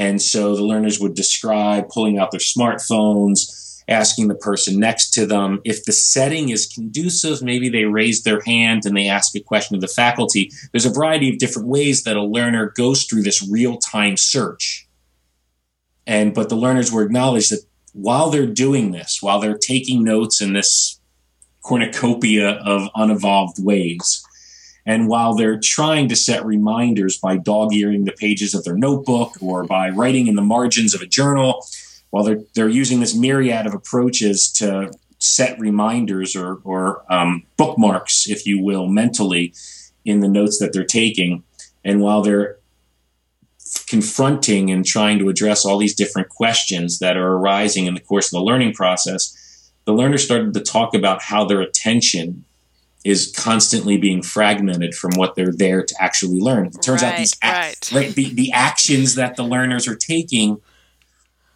And 0.02 0.20
so 0.20 0.56
the 0.56 0.64
learners 0.64 1.00
would 1.00 1.14
describe 1.14 1.90
pulling 1.90 2.18
out 2.18 2.32
their 2.32 2.40
smartphones, 2.40 3.84
asking 3.88 4.30
the 4.30 4.36
person 4.36 4.80
next 4.80 5.12
to 5.12 5.28
them. 5.28 5.62
If 5.64 5.86
the 5.86 5.92
setting 5.92 6.50
is 6.50 6.66
conducive, 6.66 7.44
maybe 7.44 7.70
they 7.70 7.86
raise 7.86 8.24
their 8.24 8.42
hand 8.42 8.88
and 8.88 8.98
they 8.98 9.08
ask 9.08 9.36
a 9.36 9.42
question 9.42 9.76
of 9.76 9.82
the 9.82 9.88
faculty. 9.88 10.50
There's 10.72 10.88
a 10.88 10.92
variety 10.92 11.30
of 11.30 11.38
different 11.38 11.68
ways 11.68 12.02
that 12.06 12.18
a 12.18 12.24
learner 12.24 12.74
goes 12.76 13.04
through 13.04 13.22
this 13.22 13.48
real 13.48 13.78
time 13.78 14.18
search. 14.18 14.88
And 16.08 16.34
but 16.34 16.50
the 16.50 16.56
learners 16.56 16.92
were 16.92 17.04
acknowledged 17.04 17.52
that 17.52 17.64
while 17.94 18.32
they're 18.32 18.48
doing 18.48 18.94
this, 18.94 19.20
while 19.22 19.40
they're 19.40 19.56
taking 19.56 20.04
notes 20.04 20.42
in 20.42 20.54
this 20.54 21.00
cornucopia 21.64 22.54
of 22.66 22.90
unevolved 22.96 23.64
ways, 23.64 24.26
and 24.86 25.08
while 25.08 25.36
they're 25.36 25.60
trying 25.60 26.10
to 26.10 26.16
set 26.16 26.46
reminders 26.46 27.18
by 27.18 27.38
dog 27.38 27.74
earing 27.74 28.06
the 28.06 28.12
pages 28.12 28.54
of 28.54 28.64
their 28.64 28.76
notebook 28.76 29.36
or 29.42 29.64
by 29.64 29.90
writing 29.90 30.28
in 30.28 30.36
the 30.36 30.42
margins 30.42 30.94
of 30.94 31.02
a 31.02 31.06
journal, 31.06 31.66
while 32.10 32.24
they're, 32.24 32.42
they're 32.56 32.70
using 32.70 33.00
this 33.00 33.16
myriad 33.16 33.66
of 33.66 33.74
approaches 33.74 34.52
to 34.52 34.92
set 35.20 35.60
reminders 35.60 36.36
or, 36.36 36.60
or 36.64 37.04
um, 37.14 37.44
bookmarks, 37.58 38.28
if 38.28 38.46
you 38.46 38.60
will, 38.60 38.88
mentally 38.88 39.54
in 40.04 40.20
the 40.20 40.28
notes 40.28 40.58
that 40.60 40.74
they're 40.74 40.84
taking, 40.84 41.44
and 41.84 42.02
while 42.02 42.22
they're 42.22 42.58
confronting 43.88 44.72
and 44.72 44.86
trying 44.86 45.20
to 45.20 45.30
address 45.30 45.66
all 45.66 45.78
these 45.78 45.96
different 45.96 46.30
questions 46.30 47.00
that 47.00 47.18
are 47.18 47.34
arising 47.34 47.86
in 47.86 47.94
the 47.94 48.00
course 48.00 48.28
of 48.28 48.32
the 48.32 48.44
learning 48.44 48.74
process, 48.74 49.72
the 49.86 49.94
learner 49.94 50.18
started 50.18 50.54
to 50.54 50.60
talk 50.60 50.94
about 50.94 51.22
how 51.22 51.46
their 51.46 51.62
attention 51.62 52.44
is 53.04 53.34
constantly 53.36 53.98
being 53.98 54.22
fragmented 54.22 54.94
from 54.94 55.12
what 55.16 55.36
they're 55.36 55.54
there 55.54 55.84
to 55.84 55.96
actually 56.00 56.40
learn. 56.40 56.68
It 56.68 56.82
turns 56.82 57.02
right, 57.02 57.14
out 57.14 57.18
these 57.18 57.36
right. 57.44 57.92
right 57.92 58.14
the, 58.14 58.34
the 58.34 58.52
actions 58.52 59.16
that 59.16 59.36
the 59.36 59.44
learners 59.44 59.88
are 59.88 59.96
taking 59.96 60.62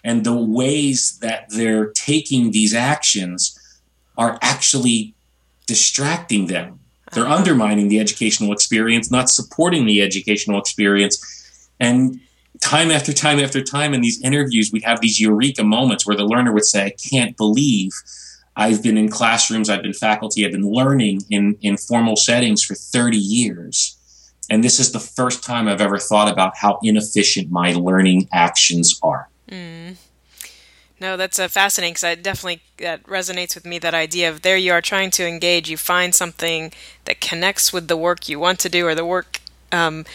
and 0.03 0.23
the 0.23 0.35
ways 0.35 1.17
that 1.21 1.49
they're 1.49 1.91
taking 1.91 2.51
these 2.51 2.73
actions 2.73 3.59
are 4.17 4.39
actually 4.41 5.13
distracting 5.67 6.47
them. 6.47 6.79
They're 7.13 7.25
Uh-huh. 7.25 7.35
undermining 7.35 7.87
the 7.89 7.99
educational 7.99 8.51
experience, 8.51 9.11
not 9.11 9.29
supporting 9.29 9.85
the 9.85 10.01
educational 10.01 10.59
experience. 10.59 11.15
And 11.79 12.19
time 12.61 12.89
after 12.91 13.13
time 13.13 13.39
after 13.39 13.61
time 13.61 13.93
in 13.93 14.01
these 14.01 14.21
interviews, 14.21 14.71
we'd 14.71 14.83
have 14.83 15.01
these 15.01 15.19
eureka 15.19 15.63
moments 15.63 16.05
where 16.05 16.17
the 16.17 16.25
learner 16.25 16.51
would 16.51 16.65
say, 16.65 16.85
I 16.85 16.93
can't 17.09 17.35
believe 17.37 17.91
I've 18.55 18.81
been 18.81 18.97
in 18.97 19.09
classrooms, 19.09 19.69
I've 19.69 19.81
been 19.83 19.93
faculty, 19.93 20.45
I've 20.45 20.51
been 20.51 20.69
learning 20.69 21.21
in, 21.29 21.57
in 21.61 21.77
formal 21.77 22.15
settings 22.15 22.63
for 22.63 22.75
30 22.75 23.17
years. 23.17 23.97
And 24.49 24.63
this 24.63 24.79
is 24.79 24.91
the 24.91 24.99
first 24.99 25.43
time 25.43 25.67
I've 25.67 25.81
ever 25.81 25.97
thought 25.97 26.31
about 26.31 26.55
how 26.55 26.79
inefficient 26.83 27.51
my 27.51 27.73
learning 27.73 28.29
actions 28.31 28.99
are. 29.01 29.27
No, 30.99 31.17
that's 31.17 31.39
uh, 31.39 31.47
fascinating 31.47 31.93
because 31.93 32.03
I 32.03 32.15
definitely 32.15 32.61
that 32.77 33.03
resonates 33.03 33.53
with 33.55 33.65
me. 33.65 33.79
That 33.79 33.93
idea 33.93 34.29
of 34.29 34.43
there 34.43 34.55
you 34.55 34.71
are 34.71 34.81
trying 34.81 35.11
to 35.11 35.27
engage, 35.27 35.69
you 35.69 35.77
find 35.77 36.15
something 36.15 36.71
that 37.03 37.19
connects 37.19 37.73
with 37.73 37.87
the 37.87 37.97
work 37.97 38.29
you 38.29 38.39
want 38.39 38.59
to 38.59 38.69
do 38.69 38.87
or 38.87 38.95
the 38.95 39.05
work 39.05 39.41
um, 39.71 40.05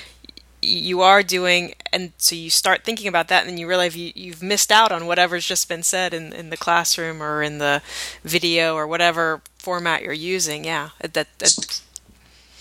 you 0.62 1.00
are 1.00 1.22
doing, 1.22 1.74
and 1.92 2.12
so 2.18 2.34
you 2.34 2.50
start 2.50 2.84
thinking 2.84 3.08
about 3.08 3.28
that, 3.28 3.42
and 3.42 3.50
then 3.50 3.58
you 3.58 3.68
realize 3.68 3.96
you, 3.96 4.12
you've 4.14 4.42
missed 4.42 4.70
out 4.70 4.92
on 4.92 5.06
whatever's 5.06 5.46
just 5.46 5.68
been 5.68 5.82
said 5.82 6.14
in, 6.14 6.32
in 6.32 6.50
the 6.50 6.56
classroom 6.56 7.22
or 7.22 7.42
in 7.42 7.58
the 7.58 7.82
video 8.24 8.74
or 8.74 8.86
whatever 8.86 9.42
format 9.58 10.02
you're 10.02 10.12
using. 10.12 10.64
Yeah, 10.64 10.90
that, 11.00 11.26
that 11.38 11.82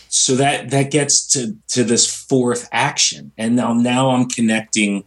so 0.09 0.35
that 0.35 0.71
that 0.71 0.91
gets 0.91 1.25
to 1.27 1.55
to 1.67 1.83
this 1.83 2.11
fourth 2.11 2.67
action 2.71 3.31
and 3.37 3.55
now 3.55 3.73
now 3.73 4.09
i'm 4.09 4.27
connecting 4.27 5.03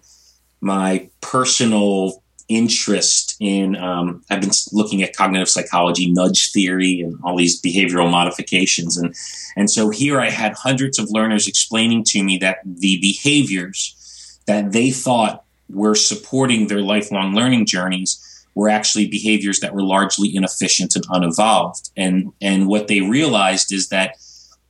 my 0.61 1.11
personal 1.21 2.22
interest 2.49 3.37
in 3.41 3.77
um, 3.77 4.23
i've 4.31 4.41
been 4.41 4.51
looking 4.73 5.03
at 5.03 5.17
cognitive 5.17 5.49
psychology 5.49 6.11
nudge 6.11 6.53
theory 6.53 7.01
and 7.01 7.19
all 7.25 7.37
these 7.37 7.61
behavioral 7.61 8.11
modifications. 8.11 8.97
And 8.97 9.15
and 9.57 9.71
so 9.71 9.91
here 9.91 10.21
i 10.21 10.31
had 10.31 10.55
hundreds 10.55 10.99
of 10.99 11.11
learners 11.11 11.49
explaining 11.49 12.05
to 12.09 12.23
me 12.23 12.39
that 12.39 12.59
the 12.65 12.99
behaviors 13.01 14.41
that 14.47 14.73
they 14.73 14.91
thought 14.91 15.45
were 15.69 15.95
supporting 15.95 16.67
their 16.67 16.81
lifelong 16.81 17.35
learning 17.35 17.67
journeys 17.67 18.19
were 18.55 18.69
actually 18.69 19.09
behaviors 19.09 19.61
that 19.61 19.75
were 19.75 19.83
largely 19.83 20.35
inefficient 20.35 20.95
and 20.95 21.05
unevolved 21.11 21.91
and 21.97 22.33
and 22.41 22.69
what 22.69 22.89
they 22.89 23.01
realized 23.01 23.73
is 23.73 23.89
that 23.89 24.17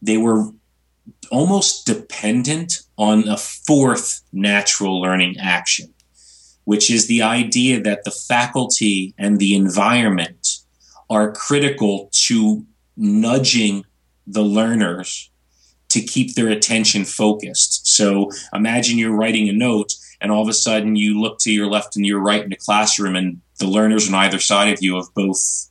they 0.00 0.16
were 0.16 0.52
almost 1.30 1.86
dependent 1.86 2.82
on 2.98 3.26
a 3.28 3.36
fourth 3.36 4.20
natural 4.32 5.00
learning 5.00 5.36
action, 5.40 5.92
which 6.64 6.90
is 6.90 7.07
the 7.07 7.23
idea 7.23 7.81
that 7.81 8.04
the 8.04 8.11
faculty 8.11 9.14
and 9.19 9.38
the 9.38 9.54
environment 9.54 10.59
are 11.11 11.33
critical 11.33 12.09
to 12.12 12.64
nudging 12.97 13.85
the 14.26 14.42
learners 14.42 15.31
to 15.88 16.00
keep 16.00 16.35
their 16.35 16.49
attention 16.49 17.04
focused. 17.04 17.87
So 17.87 18.31
imagine 18.54 18.97
you're 18.97 19.16
writing 19.16 19.49
a 19.49 19.52
note 19.52 19.92
and 20.21 20.31
all 20.31 20.42
of 20.42 20.49
a 20.49 20.54
sudden 20.54 20.97
you 20.97 21.21
look 21.21 21.38
to 21.40 21.52
your 21.52 21.66
left 21.66 21.97
and 21.97 22.07
your 22.07 22.21
right 22.21 22.42
in 22.42 22.50
the 22.50 22.57
classroom 22.57 23.16
and 23.16 23.40
the 23.59 23.66
learners 23.66 24.09
on 24.09 24.14
either 24.14 24.38
side 24.38 24.73
of 24.73 24.83
you 24.83 24.97
have 24.97 25.12
both 25.14 25.69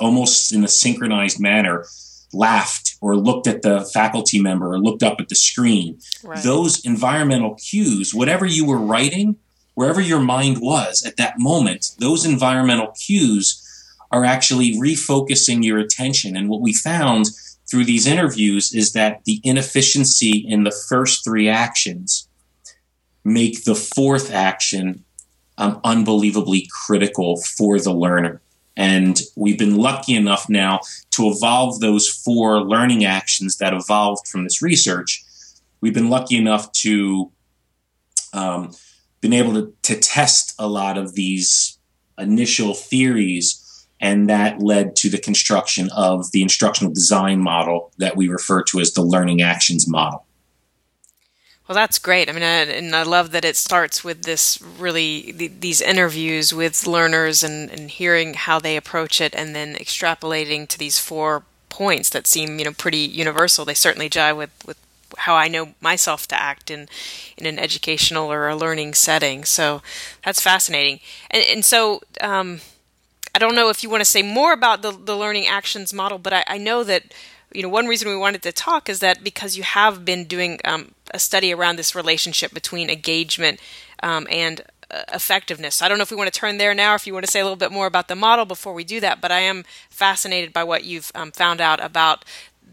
almost 0.00 0.52
in 0.52 0.64
a 0.64 0.68
synchronized 0.68 1.40
manner 1.40 1.86
laughed 2.32 2.96
or 3.00 3.16
looked 3.16 3.46
at 3.46 3.62
the 3.62 3.88
faculty 3.92 4.40
member 4.40 4.72
or 4.72 4.78
looked 4.78 5.02
up 5.02 5.20
at 5.20 5.28
the 5.28 5.34
screen. 5.34 5.98
right. 6.22 6.42
Those 6.44 6.84
environmental 6.84 7.54
cues, 7.54 8.14
whatever 8.14 8.44
you 8.44 8.66
were 8.66 8.78
writing, 8.78 9.36
wherever 9.78 10.00
your 10.00 10.18
mind 10.18 10.58
was 10.60 11.06
at 11.06 11.16
that 11.18 11.38
moment, 11.38 11.94
those 12.00 12.26
environmental 12.26 12.88
cues 13.06 13.62
are 14.10 14.24
actually 14.24 14.72
refocusing 14.72 15.62
your 15.62 15.78
attention. 15.78 16.36
And 16.36 16.48
what 16.48 16.60
we 16.60 16.74
found 16.74 17.26
through 17.70 17.84
these 17.84 18.04
interviews 18.04 18.74
is 18.74 18.92
that 18.94 19.24
the 19.24 19.40
inefficiency 19.44 20.44
in 20.48 20.64
the 20.64 20.76
first 20.88 21.22
three 21.22 21.48
actions 21.48 22.28
make 23.22 23.62
the 23.62 23.76
fourth 23.76 24.32
action 24.32 25.04
um, 25.58 25.80
unbelievably 25.84 26.66
critical 26.72 27.40
for 27.40 27.78
the 27.78 27.94
learner. 27.94 28.40
And 28.76 29.20
we've 29.36 29.60
been 29.60 29.76
lucky 29.76 30.16
enough 30.16 30.48
now 30.48 30.80
to 31.12 31.28
evolve 31.28 31.78
those 31.78 32.08
four 32.08 32.62
learning 32.62 33.04
actions 33.04 33.58
that 33.58 33.74
evolved 33.74 34.26
from 34.26 34.42
this 34.42 34.60
research. 34.60 35.22
We've 35.80 35.94
been 35.94 36.10
lucky 36.10 36.36
enough 36.36 36.72
to 36.82 37.30
um, 38.32 38.72
been 39.20 39.32
able 39.32 39.54
to, 39.54 39.72
to 39.82 39.98
test 39.98 40.54
a 40.58 40.68
lot 40.68 40.98
of 40.98 41.14
these 41.14 41.78
initial 42.18 42.74
theories, 42.74 43.86
and 44.00 44.28
that 44.28 44.60
led 44.60 44.96
to 44.96 45.08
the 45.08 45.18
construction 45.18 45.88
of 45.96 46.30
the 46.32 46.42
instructional 46.42 46.92
design 46.92 47.40
model 47.40 47.92
that 47.98 48.16
we 48.16 48.28
refer 48.28 48.62
to 48.62 48.80
as 48.80 48.92
the 48.92 49.02
learning 49.02 49.42
actions 49.42 49.88
model. 49.88 50.24
Well, 51.68 51.74
that's 51.74 51.98
great. 51.98 52.30
I 52.30 52.32
mean, 52.32 52.42
I, 52.42 52.62
and 52.62 52.96
I 52.96 53.02
love 53.02 53.30
that 53.32 53.44
it 53.44 53.54
starts 53.54 54.02
with 54.02 54.22
this 54.22 54.58
really 54.78 55.34
th- 55.36 55.52
these 55.60 55.82
interviews 55.82 56.54
with 56.54 56.86
learners 56.86 57.42
and, 57.42 57.70
and 57.70 57.90
hearing 57.90 58.34
how 58.34 58.58
they 58.58 58.76
approach 58.76 59.20
it, 59.20 59.34
and 59.34 59.54
then 59.54 59.74
extrapolating 59.74 60.66
to 60.68 60.78
these 60.78 60.98
four 60.98 61.42
points 61.68 62.08
that 62.10 62.26
seem, 62.26 62.58
you 62.58 62.64
know, 62.64 62.72
pretty 62.72 62.98
universal. 62.98 63.66
They 63.66 63.74
certainly 63.74 64.08
jive 64.08 64.38
with 64.38 64.50
with 64.64 64.78
how 65.18 65.34
I 65.36 65.48
know 65.48 65.74
myself 65.80 66.26
to 66.28 66.40
act 66.40 66.70
in 66.70 66.88
in 67.36 67.46
an 67.46 67.58
educational 67.58 68.32
or 68.32 68.48
a 68.48 68.56
learning 68.56 68.94
setting. 68.94 69.44
So 69.44 69.82
that's 70.24 70.40
fascinating. 70.40 71.00
And 71.30 71.44
and 71.44 71.64
so. 71.64 72.02
Um, 72.20 72.60
I 73.34 73.38
don't 73.38 73.54
know 73.54 73.68
if 73.68 73.84
you 73.84 73.90
want 73.90 74.00
to 74.00 74.10
say 74.10 74.22
more 74.22 74.52
about 74.52 74.82
the, 74.82 74.90
the 74.90 75.16
learning 75.16 75.46
actions 75.46 75.94
model, 75.94 76.18
but 76.18 76.32
I, 76.32 76.44
I 76.48 76.58
know 76.58 76.82
that 76.82 77.04
you 77.52 77.62
know 77.62 77.68
one 77.68 77.86
reason 77.86 78.08
we 78.08 78.16
wanted 78.16 78.42
to 78.42 78.50
talk 78.52 78.88
is 78.88 78.98
that 78.98 79.22
because 79.22 79.56
you 79.56 79.62
have 79.62 80.04
been 80.04 80.24
doing 80.24 80.58
um, 80.64 80.92
a 81.12 81.20
study 81.20 81.54
around 81.54 81.76
this 81.76 81.94
relationship 81.94 82.52
between 82.52 82.90
engagement 82.90 83.60
um, 84.02 84.26
and 84.30 84.62
uh, 84.90 85.02
effectiveness. 85.12 85.82
I 85.82 85.88
don't 85.88 85.98
know 85.98 86.02
if 86.02 86.10
we 86.10 86.16
want 86.16 86.32
to 86.32 86.38
turn 86.38 86.58
there 86.58 86.74
now, 86.74 86.94
if 86.94 87.06
you 87.06 87.12
want 87.12 87.26
to 87.26 87.30
say 87.30 87.40
a 87.40 87.44
little 87.44 87.56
bit 87.56 87.70
more 87.70 87.86
about 87.86 88.08
the 88.08 88.16
model 88.16 88.44
before 88.44 88.72
we 88.72 88.84
do 88.84 89.00
that. 89.00 89.20
But 89.20 89.30
I 89.30 89.40
am 89.40 89.64
fascinated 89.90 90.52
by 90.52 90.64
what 90.64 90.84
you've 90.84 91.12
um, 91.14 91.30
found 91.30 91.60
out 91.60 91.82
about 91.82 92.24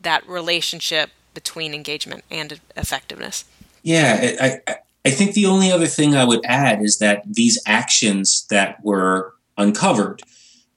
that 0.02 0.28
relationship 0.28 1.10
between 1.36 1.76
engagement 1.76 2.24
and 2.32 2.60
effectiveness. 2.76 3.46
Yeah, 3.84 4.36
I, 4.42 4.60
I, 4.68 4.76
I 5.06 5.10
think 5.12 5.34
the 5.34 5.46
only 5.46 5.72
other 5.72 5.86
thing 5.86 6.16
I 6.16 6.26
would 6.26 6.44
add 6.44 6.82
is 6.82 6.98
that 6.98 7.22
these 7.28 7.62
actions 7.68 8.48
that 8.50 8.84
were 8.84 9.36
uncovered, 9.56 10.24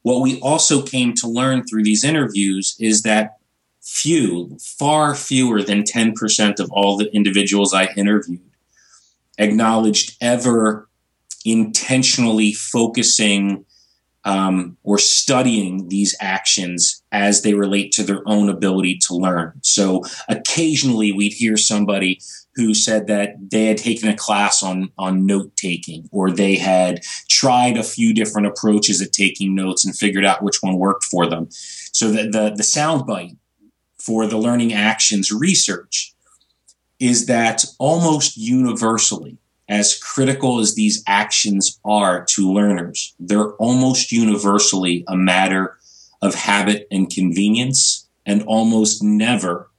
what 0.03 0.21
we 0.21 0.39
also 0.41 0.83
came 0.83 1.15
to 1.15 1.27
learn 1.27 1.65
through 1.65 1.85
these 1.85 2.05
interviews 2.05 2.77
is 2.79 3.03
that 3.03 3.39
few, 3.81 4.59
far 4.61 5.15
fewer 5.15 5.63
than 5.63 5.83
10% 5.83 6.61
of 6.61 6.71
all 6.71 6.99
the 6.99 7.11
individuals 7.15 7.73
I 7.73 7.87
interviewed 7.97 8.43
acknowledged 9.39 10.17
ever 10.21 10.89
intentionally 11.45 12.53
focusing 12.53 13.65
um, 14.25 14.77
or 14.83 14.99
studying 14.99 15.89
these 15.89 16.15
actions 16.21 17.03
as 17.13 17.43
they 17.43 17.55
relate 17.55 17.93
to 17.93 18.03
their 18.03 18.23
own 18.27 18.49
ability 18.49 18.99
to 19.07 19.15
learn. 19.15 19.53
So 19.63 20.03
occasionally 20.29 21.13
we'd 21.13 21.33
hear 21.33 21.57
somebody 21.57 22.21
who 22.55 22.75
said 22.75 23.07
that 23.07 23.37
they 23.51 23.67
had 23.67 23.79
taken 23.79 24.09
a 24.09 24.17
class 24.17 24.63
on 24.63 24.91
on 24.99 25.25
note 25.25 25.55
taking 25.57 26.09
or 26.11 26.31
they 26.31 26.57
had 26.57 27.01
tried 27.29 27.77
a 27.77 27.85
few 27.85 28.13
different 28.13 28.49
approaches 28.49 29.01
at 29.01 29.13
taking 29.13 29.55
notes 29.55 29.87
and 29.87 29.97
figured 29.97 30.25
out 30.25 30.43
which 30.43 30.59
one 30.61 30.77
worked 30.77 31.05
for 31.05 31.27
them. 31.27 31.47
So 31.51 32.11
the 32.11 32.25
the, 32.25 32.53
the 32.57 32.65
soundbite 32.65 33.37
for 33.99 34.27
the 34.27 34.39
learning 34.39 34.73
actions 34.73 35.31
research 35.31 36.15
is 36.99 37.27
that 37.27 37.65
almost 37.79 38.37
universally 38.37 39.39
as 39.69 39.99
critical 39.99 40.59
as 40.59 40.75
these 40.75 41.03
actions 41.07 41.79
are 41.85 42.25
to 42.31 42.53
learners, 42.53 43.15
they're 43.21 43.53
almost 43.55 44.11
universally 44.11 45.05
a 45.07 45.17
matter 45.17 45.77
of 46.23 46.35
habit 46.35 46.89
and 46.91 47.11
convenience, 47.11 48.09
and 48.27 48.43
almost 48.43 49.03
never 49.03 49.71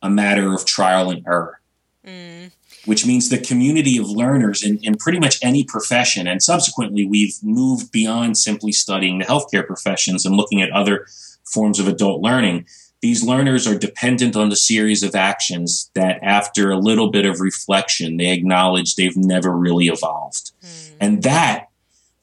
a 0.00 0.08
matter 0.08 0.54
of 0.54 0.64
trial 0.64 1.10
and 1.10 1.26
error. 1.26 1.60
Mm. 2.06 2.52
Which 2.84 3.04
means 3.04 3.28
the 3.28 3.38
community 3.38 3.98
of 3.98 4.08
learners 4.08 4.62
in, 4.62 4.78
in 4.78 4.96
pretty 4.96 5.18
much 5.18 5.38
any 5.42 5.64
profession, 5.64 6.26
and 6.26 6.42
subsequently 6.42 7.04
we've 7.04 7.34
moved 7.42 7.90
beyond 7.90 8.38
simply 8.38 8.72
studying 8.72 9.18
the 9.18 9.24
healthcare 9.24 9.66
professions 9.66 10.24
and 10.24 10.36
looking 10.36 10.62
at 10.62 10.70
other 10.70 11.06
forms 11.44 11.80
of 11.80 11.88
adult 11.88 12.22
learning. 12.22 12.66
These 13.00 13.22
learners 13.22 13.66
are 13.66 13.78
dependent 13.78 14.34
on 14.34 14.48
the 14.48 14.56
series 14.56 15.02
of 15.02 15.14
actions 15.14 15.90
that, 15.94 16.18
after 16.22 16.70
a 16.70 16.78
little 16.78 17.10
bit 17.10 17.26
of 17.26 17.40
reflection, 17.40 18.16
they 18.16 18.32
acknowledge 18.32 18.94
they've 18.94 19.16
never 19.16 19.56
really 19.56 19.86
evolved. 19.86 20.52
Mm. 20.62 20.92
And 21.00 21.22
that 21.22 21.68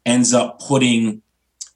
ends 0.05 0.33
up 0.33 0.59
putting 0.59 1.21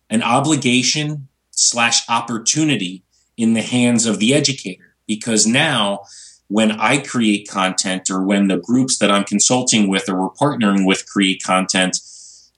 an 0.10 0.22
obligation 0.22 1.28
slash 1.52 2.08
opportunity 2.10 3.04
in 3.38 3.54
the 3.54 3.62
hands 3.62 4.06
of 4.06 4.20
the 4.20 4.34
educator 4.34 4.96
because 5.08 5.48
now 5.48 6.02
when 6.50 6.72
I 6.72 6.98
create 6.98 7.48
content 7.48 8.10
or 8.10 8.24
when 8.24 8.48
the 8.48 8.58
groups 8.58 8.98
that 8.98 9.12
I'm 9.12 9.24
consulting 9.24 9.88
with 9.88 10.10
or 10.10 10.20
we're 10.20 10.30
partnering 10.30 10.86
with 10.86 11.08
create 11.08 11.44
content, 11.44 12.00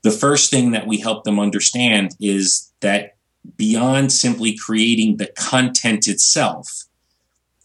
the 0.02 0.12
first 0.12 0.50
thing 0.50 0.72
that 0.72 0.88
we 0.88 1.00
help 1.00 1.24
them 1.24 1.40
understand 1.40 2.16
is 2.20 2.72
that 2.80 3.18
beyond 3.58 4.12
simply 4.12 4.56
creating 4.56 5.18
the 5.18 5.28
content 5.38 6.08
itself, 6.08 6.86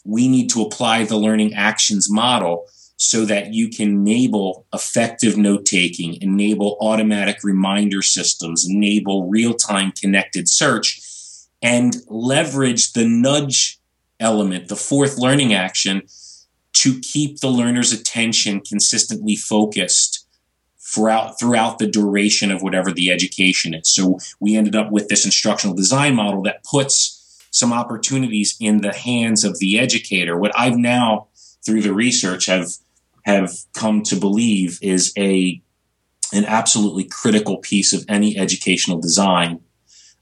we 0.04 0.28
need 0.28 0.49
to 0.50 0.62
apply 0.62 1.04
the 1.04 1.16
learning 1.16 1.54
actions 1.54 2.11
model 2.11 2.66
so 2.97 3.25
that 3.26 3.52
you 3.52 3.68
can 3.68 3.88
enable 3.88 4.66
effective 4.73 5.37
note 5.37 5.66
taking, 5.66 6.21
enable 6.23 6.78
automatic 6.80 7.45
reminder 7.45 8.00
systems, 8.00 8.66
enable 8.68 9.28
real 9.28 9.52
time 9.52 9.92
connected 9.92 10.49
search, 10.49 11.00
and 11.61 11.97
leverage 12.09 12.92
the 12.92 13.06
nudge 13.06 13.78
element, 14.18 14.68
the 14.68 14.76
fourth 14.76 15.18
learning 15.18 15.52
action, 15.52 16.02
to 16.73 17.00
keep 17.00 17.40
the 17.40 17.49
learner's 17.49 17.92
attention 17.92 18.61
consistently 18.61 19.37
focused 19.37 20.25
throughout 20.86 21.38
throughout 21.38 21.78
the 21.78 21.86
duration 21.86 22.50
of 22.50 22.62
whatever 22.62 22.92
the 22.92 23.10
education 23.10 23.74
is. 23.74 23.90
So 23.90 24.18
we 24.40 24.56
ended 24.56 24.76
up 24.76 24.90
with 24.90 25.08
this 25.08 25.24
instructional 25.24 25.74
design 25.74 26.14
model 26.14 26.42
that 26.42 26.64
puts 26.64 27.46
some 27.50 27.72
opportunities 27.72 28.56
in 28.60 28.82
the 28.82 28.92
hands 28.92 29.44
of 29.44 29.58
the 29.58 29.78
educator. 29.78 30.36
What 30.36 30.52
I've 30.58 30.76
now 30.76 31.28
through 31.64 31.82
the 31.82 31.94
research 31.94 32.46
have 32.46 32.70
have 33.24 33.52
come 33.74 34.02
to 34.04 34.16
believe 34.16 34.78
is 34.82 35.12
a 35.18 35.60
an 36.32 36.44
absolutely 36.44 37.04
critical 37.04 37.58
piece 37.58 37.92
of 37.92 38.04
any 38.08 38.36
educational 38.36 39.00
design 39.00 39.60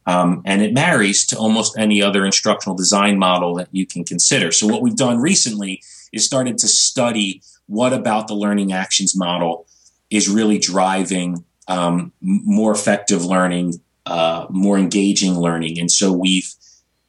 um, 0.06 0.42
and 0.44 0.62
it 0.62 0.74
marries 0.74 1.26
to 1.26 1.38
almost 1.38 1.78
any 1.78 2.02
other 2.02 2.26
instructional 2.26 2.76
design 2.76 3.18
model 3.18 3.54
that 3.54 3.68
you 3.72 3.86
can 3.86 4.04
consider. 4.04 4.52
So, 4.52 4.66
what 4.66 4.82
we've 4.82 4.96
done 4.96 5.18
recently 5.18 5.82
is 6.12 6.24
started 6.24 6.58
to 6.58 6.68
study 6.68 7.42
what 7.66 7.92
about 7.92 8.28
the 8.28 8.34
learning 8.34 8.72
actions 8.72 9.16
model 9.16 9.66
is 10.10 10.28
really 10.28 10.58
driving 10.58 11.44
um, 11.68 12.12
more 12.20 12.72
effective 12.72 13.24
learning, 13.24 13.80
uh, 14.06 14.46
more 14.50 14.78
engaging 14.78 15.38
learning. 15.38 15.78
And 15.78 15.90
so, 15.90 16.12
we've, 16.12 16.52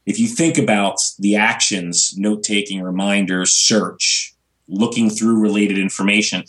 if 0.06 0.20
you 0.20 0.28
think 0.28 0.58
about 0.58 0.98
the 1.20 1.36
actions, 1.36 2.14
note 2.18 2.44
taking, 2.44 2.82
reminders, 2.82 3.52
search, 3.52 4.34
looking 4.68 5.10
through 5.10 5.42
related 5.42 5.78
information, 5.78 6.44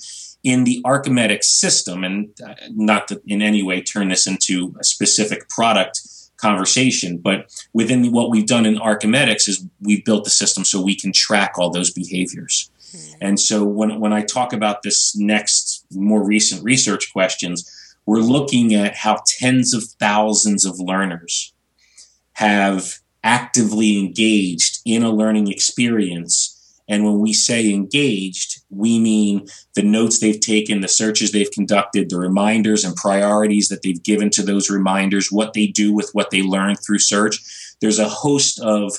in 0.46 0.62
the 0.62 0.80
ArcheMedX 0.84 1.42
system, 1.42 2.04
and 2.04 2.28
uh, 2.46 2.54
not 2.70 3.08
to 3.08 3.20
in 3.26 3.42
any 3.42 3.64
way 3.64 3.82
turn 3.82 4.10
this 4.10 4.28
into 4.28 4.72
a 4.78 4.84
specific 4.84 5.48
product 5.48 6.00
conversation. 6.36 7.18
But 7.18 7.50
within 7.72 8.12
what 8.12 8.30
we've 8.30 8.46
done 8.46 8.64
in 8.64 8.76
ArcheMedX 8.76 9.48
is 9.48 9.66
we've 9.80 10.04
built 10.04 10.22
the 10.22 10.30
system 10.30 10.64
so 10.64 10.80
we 10.80 10.94
can 10.94 11.12
track 11.12 11.54
all 11.58 11.70
those 11.70 11.90
behaviors. 11.90 12.70
Mm-hmm. 12.92 13.16
And 13.22 13.40
so 13.40 13.64
when, 13.64 13.98
when 13.98 14.12
I 14.12 14.22
talk 14.22 14.52
about 14.52 14.82
this 14.82 15.16
next, 15.16 15.75
more 15.92 16.24
recent 16.24 16.62
research 16.62 17.12
questions, 17.12 17.96
we're 18.06 18.20
looking 18.20 18.74
at 18.74 18.96
how 18.96 19.22
tens 19.26 19.74
of 19.74 19.84
thousands 19.84 20.64
of 20.64 20.78
learners 20.78 21.52
have 22.34 23.00
actively 23.24 23.98
engaged 23.98 24.80
in 24.84 25.02
a 25.02 25.10
learning 25.10 25.48
experience 25.48 26.56
and 26.88 27.04
when 27.04 27.18
we 27.18 27.32
say 27.32 27.72
engaged, 27.72 28.62
we 28.70 28.98
mean 28.98 29.46
the 29.74 29.82
notes 29.82 30.20
they've 30.20 30.38
taken, 30.38 30.80
the 30.80 30.88
searches 30.88 31.32
they've 31.32 31.50
conducted, 31.50 32.08
the 32.08 32.18
reminders 32.18 32.84
and 32.84 32.94
priorities 32.94 33.68
that 33.68 33.82
they've 33.82 34.02
given 34.02 34.30
to 34.30 34.42
those 34.42 34.70
reminders, 34.70 35.32
what 35.32 35.52
they 35.52 35.66
do 35.66 35.92
with 35.92 36.10
what 36.12 36.30
they 36.30 36.42
learn 36.42 36.76
through 36.76 37.00
search. 37.00 37.74
There's 37.80 37.98
a 37.98 38.08
host 38.08 38.60
of 38.60 38.92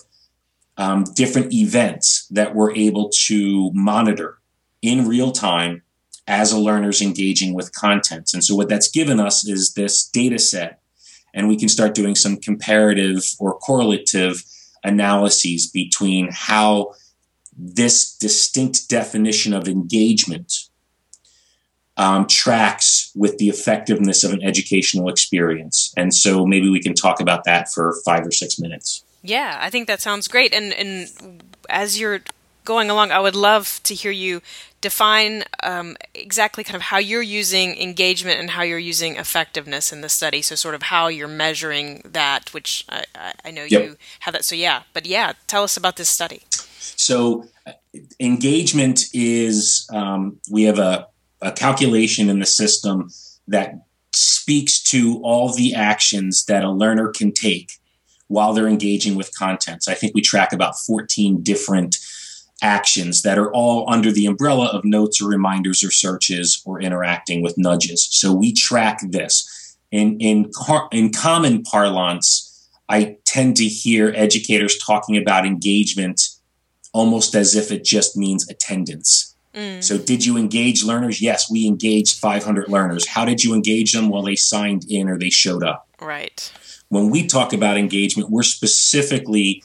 um, 0.75 1.05
different 1.15 1.53
events 1.53 2.27
that 2.29 2.53
we're 2.53 2.75
able 2.75 3.09
to 3.27 3.71
monitor 3.73 4.37
in 4.81 5.07
real 5.07 5.31
time 5.31 5.81
as 6.27 6.51
a 6.51 6.59
learner's 6.59 7.01
engaging 7.01 7.53
with 7.53 7.73
content. 7.73 8.31
And 8.33 8.43
so 8.43 8.55
what 8.55 8.69
that's 8.69 8.89
given 8.89 9.19
us 9.19 9.47
is 9.47 9.73
this 9.73 10.07
data 10.07 10.37
set, 10.37 10.81
and 11.33 11.47
we 11.47 11.57
can 11.57 11.69
start 11.69 11.95
doing 11.95 12.15
some 12.15 12.37
comparative 12.37 13.23
or 13.39 13.57
correlative 13.57 14.43
analyses 14.83 15.67
between 15.67 16.29
how 16.31 16.93
this 17.57 18.15
distinct 18.17 18.89
definition 18.89 19.53
of 19.53 19.67
engagement 19.67 20.69
um, 21.97 22.27
tracks 22.27 23.11
with 23.15 23.37
the 23.39 23.49
effectiveness 23.49 24.23
of 24.23 24.31
an 24.31 24.43
educational 24.43 25.09
experience. 25.09 25.93
And 25.97 26.13
so 26.13 26.45
maybe 26.45 26.69
we 26.69 26.79
can 26.79 26.93
talk 26.93 27.19
about 27.19 27.43
that 27.45 27.71
for 27.71 27.95
five 28.05 28.25
or 28.25 28.31
six 28.31 28.59
minutes. 28.59 29.03
Yeah, 29.23 29.57
I 29.59 29.71
think 29.71 29.87
that 29.87 29.99
sounds 29.99 30.27
great. 30.27 30.53
And 30.53 30.73
and 30.73 31.43
as 31.69 31.99
you're 31.99 32.21
going 32.63 32.89
along, 32.89 33.11
I 33.11 33.19
would 33.19 33.35
love 33.35 33.79
to 33.83 33.95
hear 33.95 34.11
you 34.11 34.41
define 34.81 35.43
um, 35.63 35.97
exactly 36.13 36.63
kind 36.63 36.75
of 36.75 36.83
how 36.83 36.97
you're 36.97 37.21
using 37.21 37.75
engagement 37.77 38.39
and 38.39 38.51
how 38.51 38.63
you're 38.63 38.77
using 38.77 39.15
effectiveness 39.15 39.91
in 39.91 40.01
the 40.01 40.09
study. 40.09 40.41
So, 40.41 40.55
sort 40.55 40.75
of 40.75 40.83
how 40.83 41.07
you're 41.07 41.27
measuring 41.27 42.01
that, 42.05 42.53
which 42.53 42.85
I, 42.89 43.33
I 43.43 43.51
know 43.51 43.63
yep. 43.63 43.83
you 43.83 43.97
have 44.19 44.33
that. 44.33 44.45
So, 44.45 44.55
yeah, 44.55 44.83
but 44.93 45.05
yeah, 45.05 45.33
tell 45.47 45.63
us 45.63 45.77
about 45.77 45.97
this 45.97 46.09
study. 46.09 46.43
So, 46.49 47.47
engagement 48.19 49.05
is 49.13 49.87
um, 49.93 50.39
we 50.51 50.63
have 50.63 50.79
a, 50.79 51.07
a 51.41 51.51
calculation 51.51 52.29
in 52.29 52.39
the 52.39 52.45
system 52.45 53.09
that 53.47 53.75
speaks 54.13 54.81
to 54.81 55.21
all 55.23 55.53
the 55.53 55.73
actions 55.73 56.45
that 56.45 56.63
a 56.63 56.71
learner 56.71 57.09
can 57.09 57.31
take 57.31 57.71
while 58.27 58.53
they're 58.53 58.67
engaging 58.67 59.15
with 59.15 59.35
content. 59.37 59.83
So 59.83 59.91
I 59.91 59.95
think 59.95 60.13
we 60.13 60.21
track 60.21 60.51
about 60.53 60.77
14 60.79 61.43
different 61.43 61.97
actions 62.61 63.21
that 63.21 63.37
are 63.37 63.51
all 63.53 63.89
under 63.89 64.11
the 64.11 64.25
umbrella 64.25 64.67
of 64.67 64.83
notes 64.83 65.21
or 65.21 65.29
reminders 65.29 65.83
or 65.83 65.91
searches 65.91 66.61
or 66.65 66.81
interacting 66.81 67.41
with 67.41 67.57
nudges. 67.57 68.07
So 68.11 68.33
we 68.33 68.53
track 68.53 68.99
this. 69.03 69.77
In, 69.91 70.19
in, 70.19 70.51
in 70.91 71.13
common 71.13 71.63
parlance, 71.63 72.67
I 72.89 73.17
tend 73.25 73.57
to 73.57 73.65
hear 73.65 74.11
educators 74.15 74.77
talking 74.77 75.17
about 75.17 75.45
engagement 75.45 76.29
almost 76.93 77.35
as 77.35 77.55
if 77.55 77.71
it 77.71 77.83
just 77.83 78.17
means 78.17 78.49
attendance. 78.49 79.35
Mm. 79.53 79.83
So, 79.83 79.97
did 79.97 80.25
you 80.25 80.37
engage 80.37 80.83
learners? 80.83 81.21
Yes, 81.21 81.49
we 81.49 81.67
engaged 81.67 82.19
500 82.19 82.69
learners. 82.69 83.07
How 83.07 83.25
did 83.25 83.43
you 83.43 83.53
engage 83.53 83.91
them? 83.91 84.09
Well, 84.09 84.23
they 84.23 84.35
signed 84.35 84.85
in 84.89 85.09
or 85.09 85.17
they 85.17 85.29
showed 85.29 85.63
up. 85.63 85.87
Right. 85.99 86.51
When 86.89 87.09
we 87.09 87.27
talk 87.27 87.53
about 87.53 87.77
engagement, 87.77 88.29
we're 88.29 88.43
specifically 88.43 89.63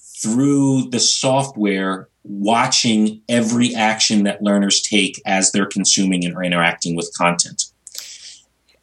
through 0.00 0.90
the 0.90 1.00
software 1.00 2.08
watching 2.28 3.22
every 3.28 3.74
action 3.74 4.24
that 4.24 4.42
learners 4.42 4.80
take 4.80 5.20
as 5.24 5.52
they're 5.52 5.66
consuming 5.66 6.24
and 6.24 6.36
interacting 6.44 6.96
with 6.96 7.12
content. 7.16 7.66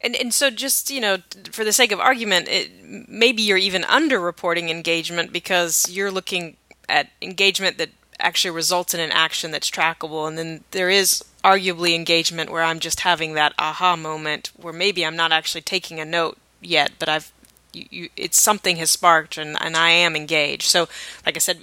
And, 0.00 0.14
and 0.16 0.34
so 0.34 0.50
just 0.50 0.90
you 0.90 1.00
know 1.00 1.18
for 1.50 1.64
the 1.64 1.72
sake 1.72 1.90
of 1.90 1.98
argument 1.98 2.46
it, 2.48 2.70
maybe 3.08 3.42
you're 3.42 3.56
even 3.56 3.82
underreporting 3.82 4.68
engagement 4.68 5.32
because 5.32 5.88
you're 5.90 6.10
looking 6.10 6.56
at 6.88 7.08
engagement 7.22 7.78
that 7.78 7.88
actually 8.20 8.50
results 8.50 8.92
in 8.92 9.00
an 9.00 9.10
action 9.10 9.50
that's 9.50 9.70
trackable 9.70 10.28
and 10.28 10.36
then 10.36 10.62
there 10.72 10.90
is 10.90 11.24
arguably 11.42 11.94
engagement 11.94 12.50
where 12.50 12.62
I'm 12.62 12.80
just 12.80 13.00
having 13.00 13.32
that 13.34 13.54
aha 13.58 13.96
moment 13.96 14.52
where 14.56 14.74
maybe 14.74 15.04
I'm 15.06 15.16
not 15.16 15.32
actually 15.32 15.62
taking 15.62 15.98
a 16.00 16.04
note 16.04 16.36
yet 16.60 16.92
but 16.98 17.08
I've 17.08 17.32
you, 17.72 17.86
you, 17.90 18.08
it's 18.14 18.38
something 18.38 18.76
has 18.76 18.90
sparked 18.90 19.38
and, 19.38 19.56
and 19.58 19.74
I 19.74 19.88
am 19.88 20.14
engaged 20.14 20.64
so 20.64 20.86
like 21.24 21.36
I 21.36 21.40
said 21.40 21.60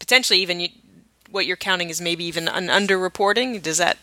potentially 0.00 0.40
even 0.40 0.58
you, 0.58 0.68
what 1.34 1.46
you're 1.46 1.56
counting 1.56 1.90
is 1.90 2.00
maybe 2.00 2.24
even 2.24 2.48
an 2.48 2.68
underreporting? 2.68 3.62
Does 3.62 3.78
that 3.78 3.98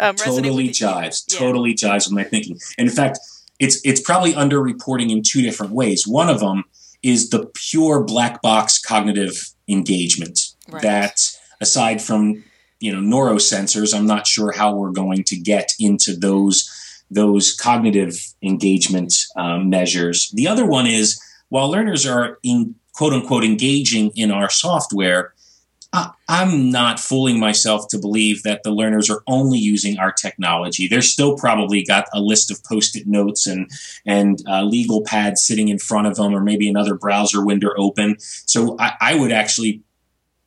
um, 0.00 0.16
totally 0.16 0.68
jives. 0.68 1.24
Yeah. 1.32 1.38
totally 1.38 1.74
jives 1.74 2.06
with 2.06 2.12
my 2.14 2.24
thinking. 2.24 2.58
And 2.78 2.88
in 2.88 2.94
fact 2.94 3.18
it's 3.60 3.80
it's 3.84 4.00
probably 4.00 4.32
underreporting 4.32 5.10
in 5.10 5.22
two 5.22 5.42
different 5.42 5.72
ways. 5.72 6.06
One 6.06 6.28
of 6.28 6.40
them 6.40 6.64
is 7.02 7.30
the 7.30 7.50
pure 7.54 8.02
black 8.02 8.42
box 8.42 8.80
cognitive 8.80 9.50
engagement 9.68 10.54
right. 10.68 10.82
that 10.82 11.20
aside 11.60 12.02
from 12.02 12.42
you 12.80 12.92
know 12.92 13.00
neurosensors 13.00 13.96
i'm 13.96 14.06
not 14.06 14.26
sure 14.26 14.52
how 14.52 14.74
we're 14.74 14.90
going 14.90 15.22
to 15.24 15.36
get 15.36 15.72
into 15.78 16.14
those 16.14 16.68
those 17.10 17.54
cognitive 17.54 18.34
engagement 18.42 19.14
um, 19.36 19.70
measures. 19.70 20.30
The 20.34 20.48
other 20.48 20.66
one 20.66 20.86
is 20.86 21.20
while 21.48 21.70
learners 21.70 22.06
are 22.06 22.38
in 22.42 22.74
quote 22.92 23.12
unquote 23.12 23.44
engaging 23.44 24.10
in 24.16 24.30
our 24.30 24.50
software 24.50 25.33
I'm 26.28 26.70
not 26.70 26.98
fooling 26.98 27.38
myself 27.38 27.86
to 27.88 27.98
believe 27.98 28.42
that 28.42 28.62
the 28.64 28.72
learners 28.72 29.08
are 29.10 29.22
only 29.26 29.58
using 29.58 29.98
our 29.98 30.10
technology. 30.10 30.88
They're 30.88 31.02
still 31.02 31.36
probably 31.36 31.84
got 31.84 32.06
a 32.12 32.20
list 32.20 32.50
of 32.50 32.62
post-it 32.64 33.06
notes 33.06 33.46
and 33.46 33.70
and 34.04 34.42
uh, 34.48 34.64
legal 34.64 35.02
pads 35.04 35.44
sitting 35.44 35.68
in 35.68 35.78
front 35.78 36.06
of 36.06 36.16
them, 36.16 36.34
or 36.34 36.40
maybe 36.40 36.68
another 36.68 36.94
browser 36.94 37.44
window 37.44 37.70
open. 37.76 38.16
So 38.18 38.76
I, 38.80 38.94
I 39.00 39.14
would 39.14 39.32
actually 39.32 39.82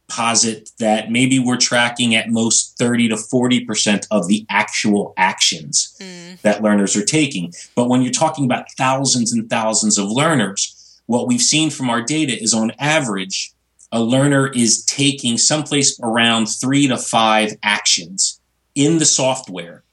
posit 0.10 0.70
that 0.80 1.12
maybe 1.12 1.38
we're 1.38 1.58
tracking 1.58 2.16
at 2.16 2.30
most 2.30 2.78
30 2.78 3.10
to 3.10 3.18
40 3.18 3.66
percent 3.66 4.08
of 4.12 4.28
the 4.28 4.46
actual 4.50 5.14
actions 5.18 5.96
mm. 6.02 6.42
that 6.42 6.62
learners 6.62 6.96
are 6.98 7.06
taking. 7.06 7.54
But 7.76 7.88
when 7.88 8.02
you're 8.02 8.12
talking 8.12 8.46
about 8.46 8.72
thousands 8.78 9.32
and 9.32 9.50
thousands 9.50 9.98
of 9.98 10.10
learners, 10.10 11.02
what 11.06 11.28
we've 11.28 11.42
seen 11.42 11.70
from 11.70 11.90
our 11.90 12.02
data 12.02 12.42
is 12.42 12.54
on 12.54 12.72
average 12.80 13.54
a 13.92 14.02
learner 14.02 14.48
is 14.48 14.84
taking 14.86 15.38
someplace 15.38 16.00
around 16.02 16.48
three 16.48 16.88
to 16.88 16.98
five 16.98 17.54
actions 17.64 18.42
in 18.76 19.00
the 19.00 19.06
software 19.06 19.84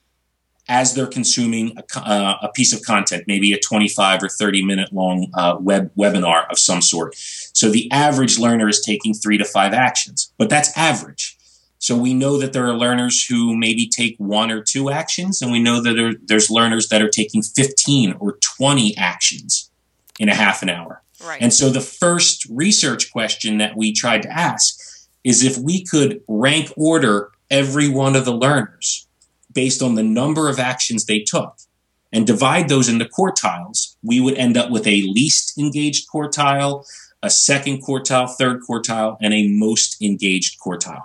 as 0.68 0.94
they're 0.94 1.06
consuming 1.06 1.76
a, 1.76 1.98
uh, 1.98 2.38
a, 2.42 2.48
piece 2.52 2.72
of 2.72 2.82
content, 2.82 3.24
maybe 3.26 3.52
a 3.52 3.58
25 3.60 4.22
or 4.22 4.28
30 4.28 4.64
minute 4.64 4.92
long 4.92 5.30
uh, 5.34 5.56
web 5.60 5.90
webinar 5.94 6.50
of 6.50 6.58
some 6.58 6.80
sort. 6.80 7.14
So 7.16 7.68
the 7.68 7.90
average 7.92 8.38
learner 8.38 8.68
is 8.68 8.80
taking 8.80 9.12
three 9.12 9.36
to 9.36 9.44
five 9.44 9.74
actions, 9.74 10.32
but 10.38 10.48
that's 10.48 10.76
average. 10.76 11.36
So 11.78 11.94
we 11.94 12.14
know 12.14 12.38
that 12.38 12.54
there 12.54 12.66
are 12.66 12.72
learners 12.72 13.26
who 13.26 13.54
maybe 13.54 13.86
take 13.86 14.16
one 14.16 14.50
or 14.50 14.62
two 14.62 14.90
actions, 14.90 15.42
and 15.42 15.52
we 15.52 15.62
know 15.62 15.82
that 15.82 15.92
there, 15.92 16.14
there's 16.24 16.50
learners 16.50 16.88
that 16.88 17.02
are 17.02 17.10
taking 17.10 17.42
15 17.42 18.14
or 18.20 18.38
20 18.40 18.96
actions 18.96 19.70
in 20.18 20.30
a 20.30 20.34
half 20.34 20.62
an 20.62 20.70
hour. 20.70 21.03
Right. 21.22 21.40
And 21.40 21.52
so 21.52 21.70
the 21.70 21.80
first 21.80 22.46
research 22.50 23.12
question 23.12 23.58
that 23.58 23.76
we 23.76 23.92
tried 23.92 24.22
to 24.22 24.30
ask 24.30 24.78
is 25.22 25.44
if 25.44 25.56
we 25.58 25.84
could 25.84 26.22
rank 26.28 26.72
order 26.76 27.30
every 27.50 27.88
one 27.88 28.16
of 28.16 28.24
the 28.24 28.34
learners 28.34 29.06
based 29.52 29.82
on 29.82 29.94
the 29.94 30.02
number 30.02 30.48
of 30.48 30.58
actions 30.58 31.04
they 31.04 31.20
took 31.20 31.56
and 32.12 32.26
divide 32.26 32.68
those 32.68 32.88
into 32.88 33.04
quartiles, 33.04 33.96
we 34.02 34.20
would 34.20 34.34
end 34.34 34.56
up 34.56 34.70
with 34.70 34.86
a 34.86 35.02
least 35.02 35.58
engaged 35.58 36.08
quartile, 36.08 36.84
a 37.22 37.30
second 37.30 37.82
quartile, 37.82 38.28
third 38.28 38.60
quartile, 38.68 39.16
and 39.20 39.32
a 39.32 39.48
most 39.48 40.00
engaged 40.02 40.58
quartile. 40.60 41.04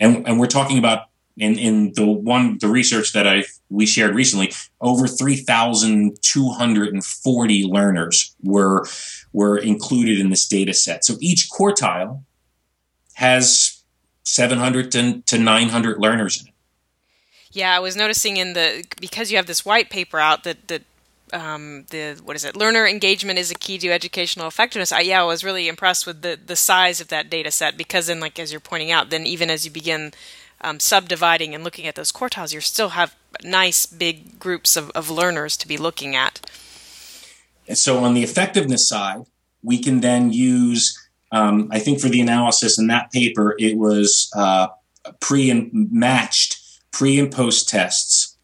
And, 0.00 0.26
and 0.26 0.40
we're 0.40 0.46
talking 0.46 0.78
about 0.78 1.06
in, 1.36 1.58
in 1.58 1.92
the 1.94 2.06
one 2.06 2.58
the 2.58 2.68
research 2.68 3.12
that 3.12 3.26
I 3.26 3.44
we 3.68 3.84
shared 3.86 4.14
recently, 4.14 4.52
over 4.80 5.08
3,240 5.08 7.64
learners 7.64 8.36
were 8.42 8.86
were 9.32 9.58
included 9.58 10.20
in 10.20 10.30
this 10.30 10.46
data 10.46 10.72
set. 10.72 11.04
So 11.04 11.16
each 11.20 11.50
quartile 11.50 12.22
has 13.14 13.82
700 14.22 14.92
to, 14.92 15.22
to 15.22 15.38
900 15.38 15.98
learners 15.98 16.40
in 16.40 16.46
it. 16.48 16.54
Yeah, 17.52 17.74
I 17.74 17.80
was 17.80 17.96
noticing 17.96 18.36
in 18.36 18.52
the 18.52 18.84
because 19.00 19.30
you 19.30 19.38
have 19.38 19.46
this 19.46 19.64
white 19.64 19.88
paper 19.88 20.18
out 20.18 20.44
that 20.44 20.68
that 20.68 20.82
um, 21.32 21.86
the 21.90 22.20
what 22.22 22.36
is 22.36 22.44
it? 22.44 22.54
Learner 22.54 22.86
engagement 22.86 23.38
is 23.38 23.50
a 23.50 23.54
key 23.54 23.78
to 23.78 23.90
educational 23.90 24.46
effectiveness. 24.46 24.92
I, 24.92 25.00
yeah, 25.00 25.22
I 25.22 25.24
was 25.24 25.42
really 25.42 25.66
impressed 25.66 26.06
with 26.06 26.22
the 26.22 26.38
the 26.44 26.56
size 26.56 27.00
of 27.00 27.08
that 27.08 27.30
data 27.30 27.50
set 27.50 27.76
because 27.76 28.08
then, 28.08 28.20
like 28.20 28.38
as 28.38 28.52
you're 28.52 28.60
pointing 28.60 28.90
out, 28.90 29.10
then 29.10 29.26
even 29.26 29.50
as 29.50 29.64
you 29.64 29.70
begin 29.70 30.12
um, 30.66 30.80
subdividing 30.80 31.54
and 31.54 31.62
looking 31.62 31.86
at 31.86 31.94
those 31.94 32.10
quartiles, 32.10 32.52
you 32.52 32.60
still 32.60 32.90
have 32.90 33.14
nice 33.44 33.86
big 33.86 34.38
groups 34.38 34.76
of, 34.76 34.90
of 34.90 35.08
learners 35.08 35.56
to 35.58 35.68
be 35.68 35.76
looking 35.76 36.16
at. 36.16 36.50
And 37.68 37.78
so, 37.78 37.98
on 37.98 38.14
the 38.14 38.24
effectiveness 38.24 38.88
side, 38.88 39.22
we 39.62 39.78
can 39.78 40.00
then 40.00 40.32
use. 40.32 41.00
Um, 41.32 41.68
I 41.72 41.78
think 41.78 42.00
for 42.00 42.08
the 42.08 42.20
analysis 42.20 42.78
in 42.78 42.86
that 42.88 43.12
paper, 43.12 43.54
it 43.58 43.76
was 43.76 44.30
uh, 44.34 44.68
pre 45.20 45.50
and 45.50 45.70
matched 45.92 46.58
pre 46.90 47.18
and 47.18 47.32
post 47.32 47.68
tests 47.68 48.36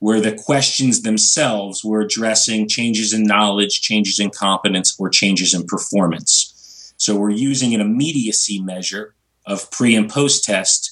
where 0.00 0.20
the 0.20 0.32
questions 0.32 1.02
themselves 1.02 1.84
were 1.84 2.00
addressing 2.00 2.66
changes 2.66 3.12
in 3.12 3.22
knowledge, 3.22 3.82
changes 3.82 4.18
in 4.18 4.30
competence, 4.30 4.96
or 4.98 5.10
changes 5.10 5.52
in 5.52 5.66
performance. 5.66 6.94
So 6.96 7.16
we're 7.16 7.30
using 7.30 7.74
an 7.74 7.80
immediacy 7.80 8.60
measure 8.60 9.14
of 9.46 9.70
pre 9.70 9.94
and 9.94 10.08
post 10.08 10.44
test, 10.44 10.89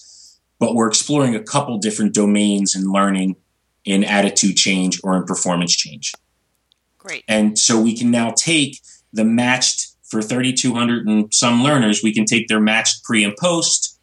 but 0.59 0.75
we're 0.75 0.89
exploring 0.89 1.35
a 1.35 1.43
couple 1.43 1.79
different 1.79 2.15
domains 2.15 2.75
in 2.75 2.93
learning 2.93 3.37
in 3.85 4.05
attitude 4.05 4.57
change 4.57 5.01
or 5.03 5.17
in 5.17 5.25
performance 5.25 5.75
change. 5.75 6.13
Great. 6.99 7.25
And 7.29 7.59
so 7.59 7.81
we 7.81 7.97
can 7.97 8.11
now 8.11 8.33
take 8.37 8.81
the 9.13 9.25
matched 9.25 9.89
for 10.09 10.23
3,200 10.23 11.07
and 11.07 11.33
some 11.33 11.63
learners, 11.63 12.03
we 12.03 12.15
can 12.15 12.25
take 12.25 12.49
their 12.49 12.61
matched 12.61 13.05
pre 13.05 13.25
and 13.25 13.37
post, 13.37 13.99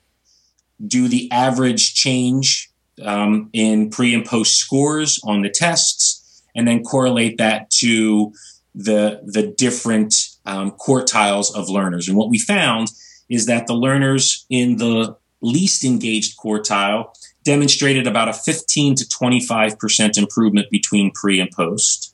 do 0.85 1.07
the 1.07 1.31
average 1.31 1.95
change 1.95 2.69
um, 3.03 3.49
in 3.53 3.89
pre 3.89 4.13
and 4.13 4.25
post 4.25 4.57
scores 4.57 5.19
on 5.23 5.41
the 5.41 5.49
tests, 5.49 6.43
and 6.55 6.67
then 6.67 6.83
correlate 6.83 7.37
that 7.39 7.69
to 7.71 8.31
the 8.75 9.21
the 9.25 9.47
different 9.47 10.13
um, 10.45 10.71
quartiles 10.71 11.55
of 11.55 11.69
learners. 11.69 12.07
And 12.07 12.17
what 12.17 12.29
we 12.29 12.37
found 12.37 12.89
is 13.27 13.47
that 13.47 13.65
the 13.65 13.73
learners 13.73 14.45
in 14.49 14.77
the 14.77 15.17
least 15.41 15.83
engaged 15.83 16.37
quartile 16.37 17.13
demonstrated 17.43 18.07
about 18.07 18.29
a 18.29 18.33
15 18.33 18.95
to 18.95 19.07
25 19.07 19.77
percent 19.79 20.17
improvement 20.17 20.69
between 20.69 21.11
pre 21.11 21.39
and 21.39 21.51
post. 21.51 22.13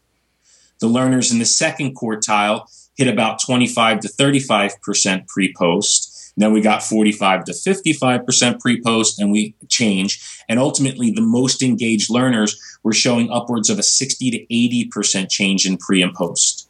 The 0.79 0.87
learners 0.87 1.31
in 1.31 1.39
the 1.39 1.45
second 1.45 1.95
quartile 1.95 2.67
hit 2.95 3.07
about 3.07 3.41
25 3.41 4.01
to 4.01 4.07
35 4.07 4.81
percent 4.81 5.27
pre 5.27 5.53
post 5.53 6.11
then 6.37 6.53
we 6.53 6.61
got 6.61 6.83
45 6.83 7.45
to 7.45 7.51
55% 7.51 8.59
pre 8.59 8.81
post, 8.81 9.19
and 9.19 9.31
we 9.31 9.55
change. 9.67 10.43
And 10.47 10.59
ultimately, 10.59 11.11
the 11.11 11.21
most 11.21 11.61
engaged 11.61 12.09
learners 12.09 12.59
were 12.83 12.93
showing 12.93 13.29
upwards 13.31 13.69
of 13.69 13.79
a 13.79 13.83
60 13.83 14.31
to 14.31 14.45
80% 14.47 15.29
change 15.29 15.65
in 15.65 15.77
pre 15.77 16.01
and 16.01 16.13
post. 16.13 16.67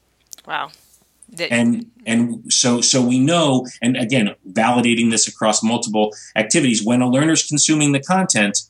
Wow. 0.48 0.72
And 1.40 1.90
and 2.06 2.52
so 2.52 2.82
so 2.82 3.02
we 3.02 3.20
know 3.20 3.66
and 3.82 3.96
again 3.96 4.36
validating 4.52 5.12
this 5.12 5.28
across 5.28 5.64
multiple 5.64 6.14
activities 6.36 6.84
when 6.84 7.02
a 7.02 7.10
learner's 7.10 7.48
consuming 7.48 7.94
the 7.94 8.02
content 8.02 8.64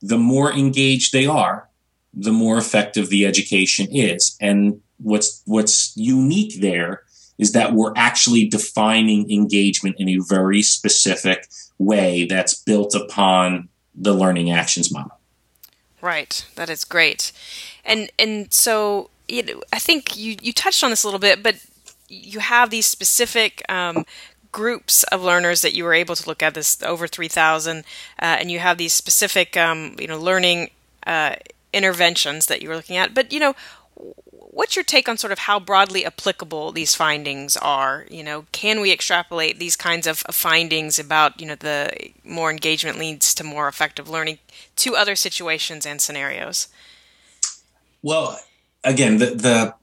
the 0.00 0.18
more 0.18 0.52
engaged 0.52 1.12
they 1.12 1.26
are 1.26 1.68
the 2.16 2.32
more 2.32 2.56
effective 2.56 3.10
the 3.10 3.26
education 3.26 3.86
is. 3.92 4.36
And 4.40 4.80
what's 4.96 5.42
what's 5.44 5.92
unique 5.96 6.60
there 6.60 7.02
is 7.38 7.52
that 7.52 7.74
we're 7.74 7.92
actually 7.94 8.48
defining 8.48 9.30
engagement 9.30 9.96
in 9.98 10.08
a 10.08 10.18
very 10.26 10.62
specific 10.62 11.46
way 11.78 12.24
that's 12.24 12.54
built 12.54 12.94
upon 12.94 13.68
the 13.94 14.14
learning 14.14 14.50
actions 14.50 14.90
model. 14.90 15.12
Right, 16.00 16.46
that 16.54 16.70
is 16.70 16.84
great, 16.84 17.32
and 17.84 18.10
and 18.18 18.52
so 18.52 19.10
you 19.28 19.42
know, 19.42 19.62
I 19.72 19.78
think 19.78 20.16
you 20.16 20.36
you 20.40 20.52
touched 20.52 20.82
on 20.82 20.90
this 20.90 21.04
a 21.04 21.06
little 21.06 21.20
bit, 21.20 21.42
but 21.42 21.56
you 22.08 22.40
have 22.40 22.70
these 22.70 22.86
specific 22.86 23.64
um, 23.68 24.04
groups 24.52 25.02
of 25.04 25.22
learners 25.22 25.62
that 25.62 25.74
you 25.74 25.84
were 25.84 25.94
able 25.94 26.16
to 26.16 26.28
look 26.28 26.42
at 26.42 26.54
this 26.54 26.82
over 26.82 27.06
3000 27.06 27.78
uh, 27.78 27.82
and 28.18 28.50
you 28.50 28.58
have 28.58 28.78
these 28.78 28.92
specific 28.92 29.56
um, 29.56 29.96
you 29.98 30.06
know 30.06 30.18
learning 30.18 30.70
uh, 31.06 31.36
interventions 31.72 32.46
that 32.46 32.62
you 32.62 32.68
were 32.68 32.76
looking 32.76 32.96
at 32.96 33.12
but 33.14 33.32
you 33.32 33.38
know 33.38 33.54
what's 34.56 34.74
your 34.74 34.84
take 34.84 35.06
on 35.06 35.18
sort 35.18 35.34
of 35.34 35.40
how 35.40 35.60
broadly 35.60 36.06
applicable 36.06 36.72
these 36.72 36.94
findings 36.94 37.58
are? 37.58 38.06
You 38.10 38.24
know, 38.24 38.46
can 38.52 38.80
we 38.80 38.90
extrapolate 38.90 39.58
these 39.58 39.76
kinds 39.76 40.06
of 40.06 40.18
findings 40.30 40.98
about 40.98 41.38
you 41.40 41.46
know 41.46 41.56
the 41.56 41.92
more 42.24 42.50
engagement 42.50 42.98
leads 42.98 43.34
to 43.34 43.44
more 43.44 43.68
effective 43.68 44.08
learning 44.08 44.38
to 44.76 44.96
other 44.96 45.14
situations 45.14 45.84
and 45.84 46.00
scenarios? 46.00 46.68
Well, 48.02 48.40
again, 48.82 49.18
the 49.18 49.26
the 49.26 49.74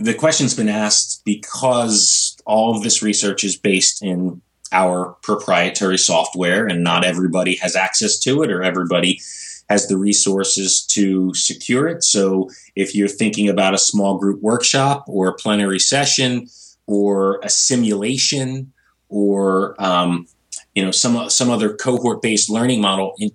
the 0.00 0.14
question's 0.14 0.54
been 0.54 0.68
asked 0.68 1.22
because 1.24 2.36
all 2.46 2.74
of 2.74 2.82
this 2.82 3.02
research 3.02 3.44
is 3.44 3.56
based 3.56 4.02
in 4.02 4.40
our 4.72 5.16
proprietary 5.22 5.98
software, 5.98 6.66
and 6.66 6.82
not 6.82 7.04
everybody 7.04 7.56
has 7.56 7.76
access 7.76 8.18
to 8.20 8.42
it, 8.42 8.50
or 8.50 8.62
everybody 8.62 9.20
has 9.68 9.86
the 9.88 9.96
resources 9.96 10.82
to 10.82 11.34
secure 11.34 11.86
it. 11.86 12.02
So 12.02 12.50
if 12.74 12.94
you're 12.94 13.08
thinking 13.08 13.48
about 13.48 13.74
a 13.74 13.78
small 13.78 14.18
group 14.18 14.40
workshop 14.40 15.04
or 15.06 15.28
a 15.28 15.34
plenary 15.34 15.78
session 15.78 16.48
or 16.86 17.40
a 17.42 17.48
simulation 17.48 18.72
or 19.08 19.80
um, 19.82 20.26
you 20.74 20.84
know 20.84 20.90
some 20.90 21.28
some 21.30 21.50
other 21.50 21.74
cohort 21.74 22.22
based 22.22 22.48
learning 22.48 22.80
model, 22.80 23.14
in, 23.18 23.30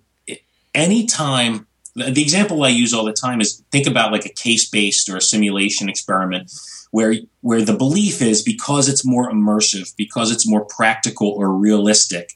anytime 0.73 1.67
the 1.95 2.21
example 2.21 2.63
I 2.63 2.69
use 2.69 2.93
all 2.93 3.05
the 3.05 3.13
time 3.13 3.39
is 3.39 3.63
think 3.71 3.87
about 3.87 4.11
like 4.11 4.25
a 4.25 4.29
case 4.33 4.69
based 4.69 5.09
or 5.09 5.17
a 5.17 5.21
simulation 5.21 5.89
experiment 5.89 6.51
where 6.91 7.15
where 7.41 7.61
the 7.61 7.75
belief 7.75 8.21
is 8.21 8.41
because 8.41 8.89
it's 8.89 9.05
more 9.05 9.31
immersive, 9.31 9.95
because 9.97 10.31
it's 10.31 10.47
more 10.47 10.65
practical 10.65 11.29
or 11.29 11.53
realistic, 11.53 12.33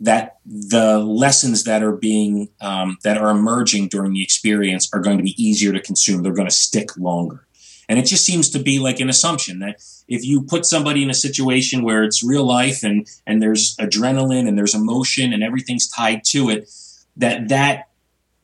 that 0.00 0.36
the 0.44 0.98
lessons 0.98 1.64
that 1.64 1.82
are 1.82 1.96
being 1.96 2.48
um, 2.60 2.98
that 3.02 3.16
are 3.16 3.30
emerging 3.30 3.88
during 3.88 4.12
the 4.12 4.22
experience 4.22 4.88
are 4.92 5.00
going 5.00 5.18
to 5.18 5.24
be 5.24 5.42
easier 5.42 5.72
to 5.72 5.80
consume. 5.80 6.22
They're 6.22 6.32
going 6.32 6.48
to 6.48 6.54
stick 6.54 6.96
longer. 6.96 7.46
And 7.88 7.98
it 7.98 8.06
just 8.06 8.24
seems 8.24 8.50
to 8.50 8.60
be 8.60 8.78
like 8.78 9.00
an 9.00 9.08
assumption 9.08 9.58
that 9.58 9.82
if 10.06 10.24
you 10.24 10.42
put 10.42 10.64
somebody 10.64 11.02
in 11.02 11.10
a 11.10 11.14
situation 11.14 11.82
where 11.82 12.04
it's 12.04 12.22
real 12.22 12.44
life 12.44 12.84
and 12.84 13.06
and 13.26 13.42
there's 13.42 13.76
adrenaline 13.76 14.46
and 14.46 14.56
there's 14.56 14.74
emotion 14.74 15.32
and 15.32 15.42
everything's 15.42 15.88
tied 15.88 16.22
to 16.26 16.50
it 16.50 16.70
that 17.16 17.48
that 17.48 17.89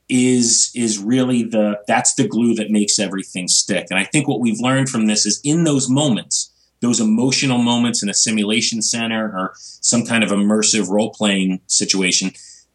is 0.09 0.71
is 0.75 0.99
really 0.99 1.43
the 1.43 1.81
that's 1.89 2.15
the 2.15 2.29
glue 2.29 2.55
that 2.55 2.71
makes 2.71 2.99
everything 2.99 3.49
stick 3.49 3.87
and 3.91 3.99
i 3.99 4.05
think 4.05 4.29
what 4.29 4.41
we've 4.41 4.61
learned 4.61 4.89
from 4.89 5.07
this 5.07 5.27
is 5.27 5.41
in 5.43 5.65
those 5.65 5.91
moments 5.91 6.53
those 6.81 7.01
emotional 7.01 7.59
moments 7.59 8.03
in 8.03 8.09
a 8.09 8.15
simulation 8.15 8.83
center 8.83 9.25
or 9.25 9.55
some 9.57 10.05
kind 10.05 10.23
of 10.23 10.31
immersive 10.31 10.89
role 10.89 11.11
playing 11.11 11.61
situation, 11.67 12.33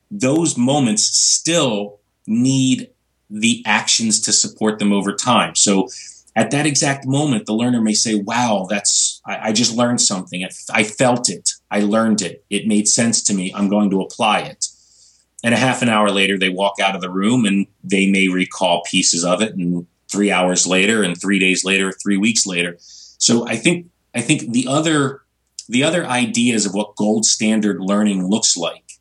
those 0.09 0.57
moments 0.57 1.03
still 1.03 1.99
need 2.27 2.89
the 3.29 3.63
actions 3.65 4.19
to 4.21 4.33
support 4.33 4.79
them 4.79 4.91
over 4.91 5.13
time. 5.13 5.55
So 5.55 5.87
at 6.35 6.51
that 6.51 6.65
exact 6.65 7.05
moment, 7.05 7.45
the 7.45 7.53
learner 7.53 7.81
may 7.81 7.93
say, 7.93 8.15
wow, 8.15 8.67
that's 8.69 9.21
I, 9.25 9.49
I 9.49 9.51
just 9.51 9.75
learned 9.75 10.01
something. 10.01 10.45
I 10.73 10.83
felt 10.83 11.29
it. 11.29 11.51
I 11.69 11.81
learned 11.81 12.21
it. 12.21 12.43
It 12.49 12.67
made 12.67 12.87
sense 12.87 13.23
to 13.23 13.33
me. 13.33 13.53
I'm 13.53 13.69
going 13.69 13.89
to 13.91 14.01
apply 14.01 14.41
it. 14.41 14.67
And 15.43 15.53
a 15.53 15.57
half 15.57 15.81
an 15.81 15.89
hour 15.89 16.09
later, 16.09 16.37
they 16.37 16.49
walk 16.49 16.79
out 16.79 16.95
of 16.95 17.01
the 17.01 17.09
room 17.09 17.45
and 17.45 17.65
they 17.83 18.09
may 18.09 18.27
recall 18.27 18.83
pieces 18.89 19.25
of 19.25 19.41
it. 19.41 19.55
And 19.55 19.87
three 20.11 20.31
hours 20.31 20.67
later, 20.67 21.03
and 21.03 21.19
three 21.19 21.39
days 21.39 21.63
later, 21.63 21.91
three 21.91 22.17
weeks 22.17 22.45
later. 22.45 22.75
So 22.79 23.47
I 23.47 23.55
think 23.55 23.87
I 24.13 24.21
think 24.21 24.51
the 24.51 24.67
other 24.67 25.21
the 25.69 25.83
other 25.83 26.05
ideas 26.05 26.65
of 26.65 26.73
what 26.73 26.95
gold 26.95 27.25
standard 27.25 27.79
learning 27.79 28.27
looks 28.27 28.57
like 28.57 28.99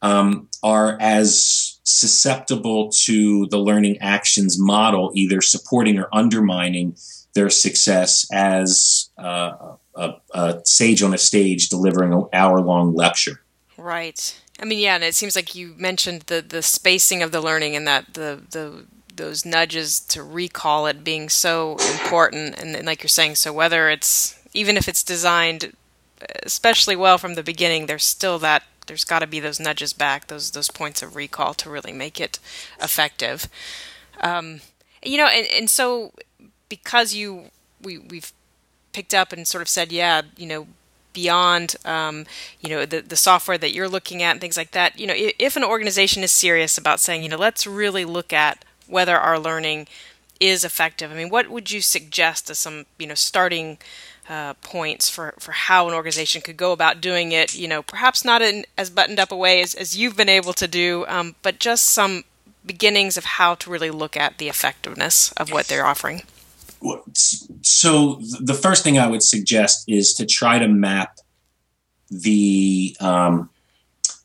um, 0.00 0.48
are 0.62 0.96
as 1.00 1.78
susceptible 1.82 2.90
to 3.04 3.46
the 3.48 3.58
learning 3.58 3.98
actions 3.98 4.58
model, 4.58 5.10
either 5.14 5.40
supporting 5.40 5.98
or 5.98 6.08
undermining 6.12 6.96
their 7.34 7.50
success 7.50 8.26
as 8.32 9.10
uh, 9.18 9.74
a, 9.94 10.14
a 10.32 10.60
sage 10.64 11.02
on 11.02 11.12
a 11.12 11.18
stage 11.18 11.68
delivering 11.68 12.12
an 12.12 12.24
hour 12.32 12.60
long 12.60 12.94
lecture. 12.94 13.42
Right. 13.76 14.38
I 14.60 14.64
mean, 14.64 14.78
yeah, 14.80 14.96
and 14.96 15.04
it 15.04 15.14
seems 15.14 15.36
like 15.36 15.54
you 15.54 15.74
mentioned 15.78 16.22
the 16.22 16.40
the 16.42 16.62
spacing 16.62 17.22
of 17.22 17.32
the 17.32 17.40
learning 17.40 17.76
and 17.76 17.86
that 17.86 18.14
the 18.14 18.40
the 18.50 18.84
those 19.14 19.44
nudges 19.44 20.00
to 20.00 20.22
recall 20.22 20.86
it 20.86 21.02
being 21.04 21.28
so 21.28 21.76
important 21.92 22.56
and, 22.60 22.76
and 22.76 22.86
like 22.86 23.02
you're 23.02 23.08
saying 23.08 23.34
so 23.34 23.52
whether 23.52 23.90
it's 23.90 24.40
even 24.54 24.76
if 24.76 24.88
it's 24.88 25.02
designed 25.02 25.72
especially 26.44 26.94
well 26.94 27.18
from 27.18 27.34
the 27.34 27.42
beginning 27.42 27.86
there's 27.86 28.04
still 28.04 28.38
that 28.38 28.62
there's 28.86 29.02
got 29.04 29.18
to 29.18 29.26
be 29.26 29.40
those 29.40 29.58
nudges 29.58 29.92
back 29.92 30.28
those 30.28 30.52
those 30.52 30.70
points 30.70 31.02
of 31.02 31.16
recall 31.16 31.52
to 31.52 31.68
really 31.68 31.92
make 31.92 32.20
it 32.20 32.38
effective. 32.80 33.48
Um, 34.20 34.60
you 35.04 35.16
know 35.16 35.26
and, 35.26 35.46
and 35.52 35.70
so 35.70 36.12
because 36.68 37.14
you 37.14 37.46
we 37.82 37.98
we've 37.98 38.32
picked 38.92 39.14
up 39.14 39.32
and 39.32 39.46
sort 39.46 39.62
of 39.62 39.68
said 39.68 39.92
yeah 39.92 40.22
you 40.36 40.46
know 40.46 40.66
beyond 41.12 41.76
um, 41.84 42.26
you 42.60 42.68
know 42.68 42.86
the, 42.86 43.00
the 43.00 43.16
software 43.16 43.58
that 43.58 43.72
you're 43.72 43.88
looking 43.88 44.22
at 44.22 44.32
and 44.32 44.40
things 44.40 44.56
like 44.56 44.70
that 44.72 44.98
you 44.98 45.06
know 45.06 45.14
if, 45.16 45.34
if 45.38 45.56
an 45.56 45.64
organization 45.64 46.22
is 46.22 46.30
serious 46.30 46.78
about 46.78 47.00
saying 47.00 47.22
you 47.22 47.28
know 47.28 47.36
let's 47.36 47.66
really 47.66 48.04
look 48.04 48.32
at 48.32 48.64
whether 48.86 49.16
our 49.16 49.38
learning 49.38 49.86
is 50.40 50.64
effective. 50.64 51.10
I 51.10 51.14
mean, 51.14 51.30
what 51.30 51.48
would 51.48 51.70
you 51.70 51.80
suggest 51.80 52.50
as 52.50 52.58
some 52.58 52.86
you 52.98 53.06
know 53.06 53.14
starting 53.14 53.78
uh, 54.28 54.54
points 54.54 55.08
for, 55.08 55.34
for 55.38 55.52
how 55.52 55.88
an 55.88 55.94
organization 55.94 56.42
could 56.42 56.56
go 56.56 56.72
about 56.72 57.00
doing 57.00 57.32
it? 57.32 57.54
You 57.56 57.68
know, 57.68 57.82
perhaps 57.82 58.24
not 58.24 58.42
in 58.42 58.64
as 58.76 58.90
buttoned 58.90 59.18
up 59.18 59.32
a 59.32 59.36
way 59.36 59.60
as, 59.60 59.74
as 59.74 59.96
you've 59.96 60.16
been 60.16 60.28
able 60.28 60.52
to 60.54 60.68
do, 60.68 61.04
um, 61.08 61.34
but 61.42 61.58
just 61.58 61.86
some 61.86 62.24
beginnings 62.64 63.16
of 63.16 63.24
how 63.24 63.54
to 63.56 63.70
really 63.70 63.90
look 63.90 64.16
at 64.16 64.38
the 64.38 64.48
effectiveness 64.48 65.32
of 65.32 65.50
what 65.50 65.66
they're 65.68 65.86
offering. 65.86 66.22
So 67.62 68.20
the 68.40 68.54
first 68.54 68.84
thing 68.84 68.98
I 68.98 69.06
would 69.06 69.22
suggest 69.22 69.84
is 69.88 70.14
to 70.14 70.26
try 70.26 70.58
to 70.58 70.68
map 70.68 71.18
the 72.10 72.96
um, 73.00 73.50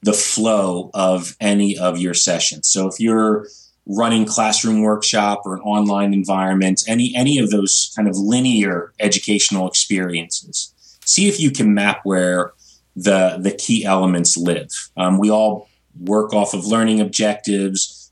the 0.01 0.13
flow 0.13 0.91
of 0.93 1.35
any 1.39 1.77
of 1.77 1.97
your 1.97 2.13
sessions. 2.13 2.67
So 2.67 2.87
if 2.87 2.99
you're 2.99 3.47
running 3.85 4.25
classroom 4.25 4.81
workshop 4.81 5.41
or 5.45 5.55
an 5.55 5.61
online 5.61 6.13
environment, 6.13 6.83
any 6.87 7.13
any 7.15 7.37
of 7.39 7.49
those 7.49 7.91
kind 7.95 8.07
of 8.07 8.15
linear 8.17 8.93
educational 8.99 9.67
experiences. 9.67 10.73
See 11.05 11.27
if 11.27 11.39
you 11.39 11.51
can 11.51 11.73
map 11.73 12.01
where 12.03 12.53
the 12.95 13.37
the 13.39 13.51
key 13.51 13.85
elements 13.85 14.37
live. 14.37 14.71
Um, 14.95 15.17
we 15.17 15.29
all 15.29 15.69
work 15.99 16.33
off 16.33 16.53
of 16.53 16.65
learning 16.65 17.01
objectives. 17.01 18.02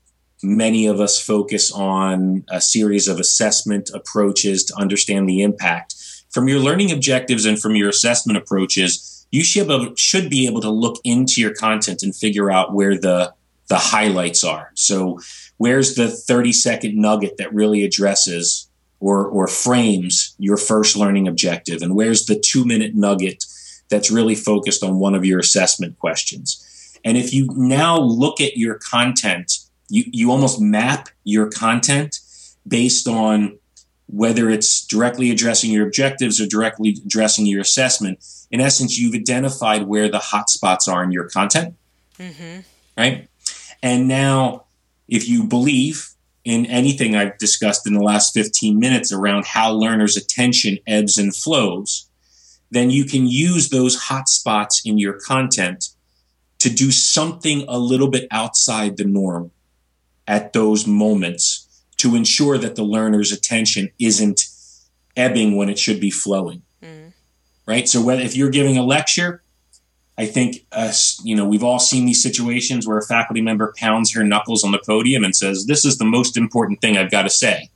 Many 0.42 0.86
of 0.86 1.00
us 1.00 1.20
focus 1.20 1.70
on 1.70 2.44
a 2.48 2.60
series 2.60 3.08
of 3.08 3.20
assessment 3.20 3.90
approaches 3.94 4.64
to 4.64 4.76
understand 4.76 5.28
the 5.28 5.42
impact. 5.42 5.94
From 6.30 6.48
your 6.48 6.58
learning 6.58 6.90
objectives 6.90 7.44
and 7.46 7.60
from 7.60 7.76
your 7.76 7.88
assessment 7.88 8.38
approaches, 8.38 9.26
you 9.30 9.44
should 9.44 9.66
be 10.30 10.46
able, 10.46 10.60
to 10.60 10.70
look 10.70 11.00
into 11.04 11.40
your 11.40 11.54
content 11.54 12.02
and 12.02 12.14
figure 12.14 12.50
out 12.50 12.74
where 12.74 12.98
the 12.98 13.32
the 13.68 13.78
highlights 13.78 14.44
are. 14.44 14.70
So 14.74 15.18
where's 15.56 15.94
the 15.94 16.08
30 16.08 16.52
second 16.52 16.96
nugget 16.96 17.38
that 17.38 17.54
really 17.54 17.84
addresses 17.84 18.68
or, 19.00 19.26
or 19.26 19.46
frames 19.46 20.34
your 20.38 20.58
first 20.58 20.94
learning 20.94 21.26
objective? 21.26 21.80
And 21.80 21.94
where's 21.94 22.26
the 22.26 22.38
two 22.38 22.66
minute 22.66 22.94
nugget 22.94 23.44
that's 23.88 24.10
really 24.10 24.34
focused 24.34 24.84
on 24.84 24.98
one 24.98 25.14
of 25.14 25.24
your 25.24 25.38
assessment 25.38 25.98
questions? 25.98 26.98
And 27.04 27.16
if 27.16 27.32
you 27.32 27.48
now 27.52 27.98
look 27.98 28.42
at 28.42 28.58
your 28.58 28.78
content, 28.78 29.52
you, 29.92 30.04
you 30.10 30.30
almost 30.30 30.58
map 30.58 31.10
your 31.22 31.50
content 31.50 32.18
based 32.66 33.06
on 33.06 33.58
whether 34.06 34.48
it's 34.48 34.86
directly 34.86 35.30
addressing 35.30 35.70
your 35.70 35.86
objectives 35.86 36.40
or 36.40 36.46
directly 36.46 36.96
addressing 37.04 37.44
your 37.44 37.60
assessment. 37.60 38.24
In 38.50 38.60
essence, 38.60 38.98
you've 38.98 39.14
identified 39.14 39.82
where 39.82 40.08
the 40.08 40.18
hot 40.18 40.48
spots 40.48 40.88
are 40.88 41.04
in 41.04 41.12
your 41.12 41.28
content. 41.28 41.74
Mm-hmm. 42.18 42.60
Right. 42.96 43.28
And 43.82 44.08
now 44.08 44.64
if 45.08 45.28
you 45.28 45.44
believe 45.44 46.08
in 46.42 46.64
anything 46.66 47.14
I've 47.14 47.36
discussed 47.36 47.86
in 47.86 47.92
the 47.92 48.02
last 48.02 48.32
15 48.32 48.78
minutes 48.78 49.12
around 49.12 49.44
how 49.44 49.72
learners' 49.72 50.16
attention 50.16 50.78
ebbs 50.86 51.18
and 51.18 51.36
flows, 51.36 52.08
then 52.70 52.88
you 52.88 53.04
can 53.04 53.26
use 53.26 53.68
those 53.68 53.94
hot 53.94 54.26
spots 54.30 54.80
in 54.86 54.96
your 54.96 55.20
content 55.20 55.90
to 56.60 56.70
do 56.70 56.90
something 56.90 57.66
a 57.68 57.78
little 57.78 58.08
bit 58.08 58.26
outside 58.30 58.96
the 58.96 59.04
norm 59.04 59.50
at 60.32 60.54
those 60.54 60.86
moments 60.86 61.68
to 61.98 62.16
ensure 62.16 62.56
that 62.56 62.74
the 62.74 62.82
learner's 62.82 63.32
attention 63.32 63.90
isn't 63.98 64.46
ebbing 65.14 65.56
when 65.56 65.68
it 65.68 65.78
should 65.78 66.00
be 66.00 66.10
flowing. 66.10 66.62
Mm. 66.82 67.12
Right? 67.66 67.86
So 67.86 68.02
whether 68.02 68.22
if 68.22 68.34
you're 68.34 68.48
giving 68.48 68.78
a 68.78 68.82
lecture, 68.82 69.42
I 70.16 70.24
think 70.24 70.64
us, 70.72 71.20
you 71.22 71.36
know, 71.36 71.44
we've 71.44 71.62
all 71.62 71.78
seen 71.78 72.06
these 72.06 72.22
situations 72.22 72.86
where 72.86 72.96
a 72.96 73.04
faculty 73.04 73.42
member 73.42 73.74
pounds 73.76 74.14
her 74.14 74.24
knuckles 74.24 74.64
on 74.64 74.72
the 74.72 74.80
podium 74.86 75.22
and 75.22 75.36
says, 75.36 75.66
"This 75.66 75.84
is 75.84 75.98
the 75.98 76.06
most 76.06 76.38
important 76.38 76.80
thing 76.80 76.96
I've 76.96 77.10
got 77.10 77.24
to 77.24 77.30
say." 77.30 77.68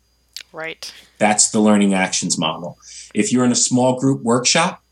Right. 0.51 0.91
That's 1.19 1.51
the 1.51 1.61
learning 1.61 1.93
actions 1.93 2.39
model. 2.39 2.79
If 3.15 3.33
you're 3.33 3.45
in 3.45 3.53
a 3.53 3.63
small 3.71 4.01
group 4.01 4.23
workshop 4.23 4.83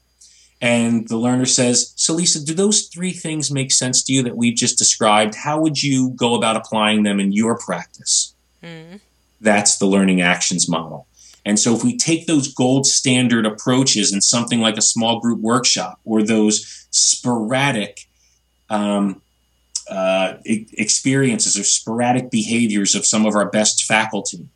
and 0.65 1.07
the 1.09 1.19
learner 1.19 1.45
says, 1.45 1.93
"So 1.95 2.15
Lisa, 2.15 2.43
do 2.43 2.55
those 2.55 2.87
three 2.87 3.13
things 3.13 3.51
make 3.51 3.71
sense 3.71 4.03
to 4.05 4.15
you 4.15 4.23
that 4.23 4.35
we've 4.35 4.57
just 4.57 4.79
described? 4.79 5.35
How 5.35 5.61
would 5.61 5.83
you 5.83 6.11
go 6.17 6.35
about 6.35 6.57
applying 6.57 7.03
them 7.03 7.21
in 7.21 7.33
your 7.33 7.59
practice?" 7.59 8.33
Mm. 8.63 9.01
That's 9.43 9.77
the 9.77 9.85
learning 9.85 10.23
actions 10.23 10.67
model. 10.67 11.07
And 11.45 11.59
so 11.59 11.75
if 11.75 11.85
we 11.85 11.99
take 11.99 12.27
those 12.27 12.49
gold 12.49 12.87
standard 12.87 13.45
approaches 13.45 14.11
in 14.15 14.23
something 14.23 14.61
like 14.61 14.79
a 14.79 14.83
small 14.83 15.21
group 15.21 15.41
workshop 15.41 16.01
or 16.03 16.23
those 16.23 16.87
sporadic 16.91 18.09
um, 18.71 19.21
uh, 19.91 20.39
experiences 20.47 21.59
or 21.59 21.65
sporadic 21.65 22.31
behaviors 22.31 22.95
of 22.95 23.05
some 23.05 23.27
of 23.27 23.35
our 23.35 23.51
best 23.51 23.85
faculty. 23.85 24.49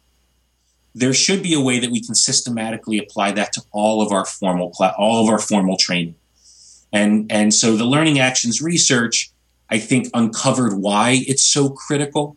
There 0.98 1.14
should 1.14 1.42
be 1.42 1.54
a 1.54 1.61
way 1.61 1.78
that 1.78 1.90
we 1.90 2.00
can 2.00 2.14
systematically 2.14 2.98
apply 2.98 3.32
that 3.32 3.52
to 3.54 3.62
all 3.70 4.02
of 4.02 4.12
our 4.12 4.24
formal 4.24 4.72
cl- 4.72 4.94
all 4.98 5.24
of 5.24 5.30
our 5.30 5.38
formal 5.38 5.76
training, 5.76 6.16
and 6.92 7.30
and 7.30 7.54
so 7.54 7.76
the 7.76 7.84
learning 7.84 8.18
actions 8.18 8.61
research, 8.61 9.30
I 9.70 9.78
think, 9.78 10.08
uncovered 10.12 10.74
why 10.74 11.22
it's 11.26 11.44
so 11.44 11.70
critical 11.70 12.37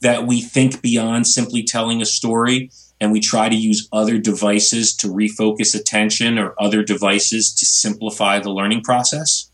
that 0.00 0.26
we 0.26 0.40
think 0.40 0.80
beyond 0.80 1.26
simply 1.26 1.62
telling 1.62 2.00
a 2.00 2.06
story 2.06 2.70
and 3.00 3.12
we 3.12 3.20
try 3.20 3.48
to 3.48 3.56
use 3.56 3.88
other 3.92 4.18
devices 4.18 4.94
to 4.96 5.08
refocus 5.08 5.74
attention 5.74 6.38
or 6.38 6.54
other 6.58 6.82
devices 6.82 7.52
to 7.54 7.66
simplify 7.66 8.38
the 8.38 8.50
learning 8.50 8.82
process. 8.82 9.50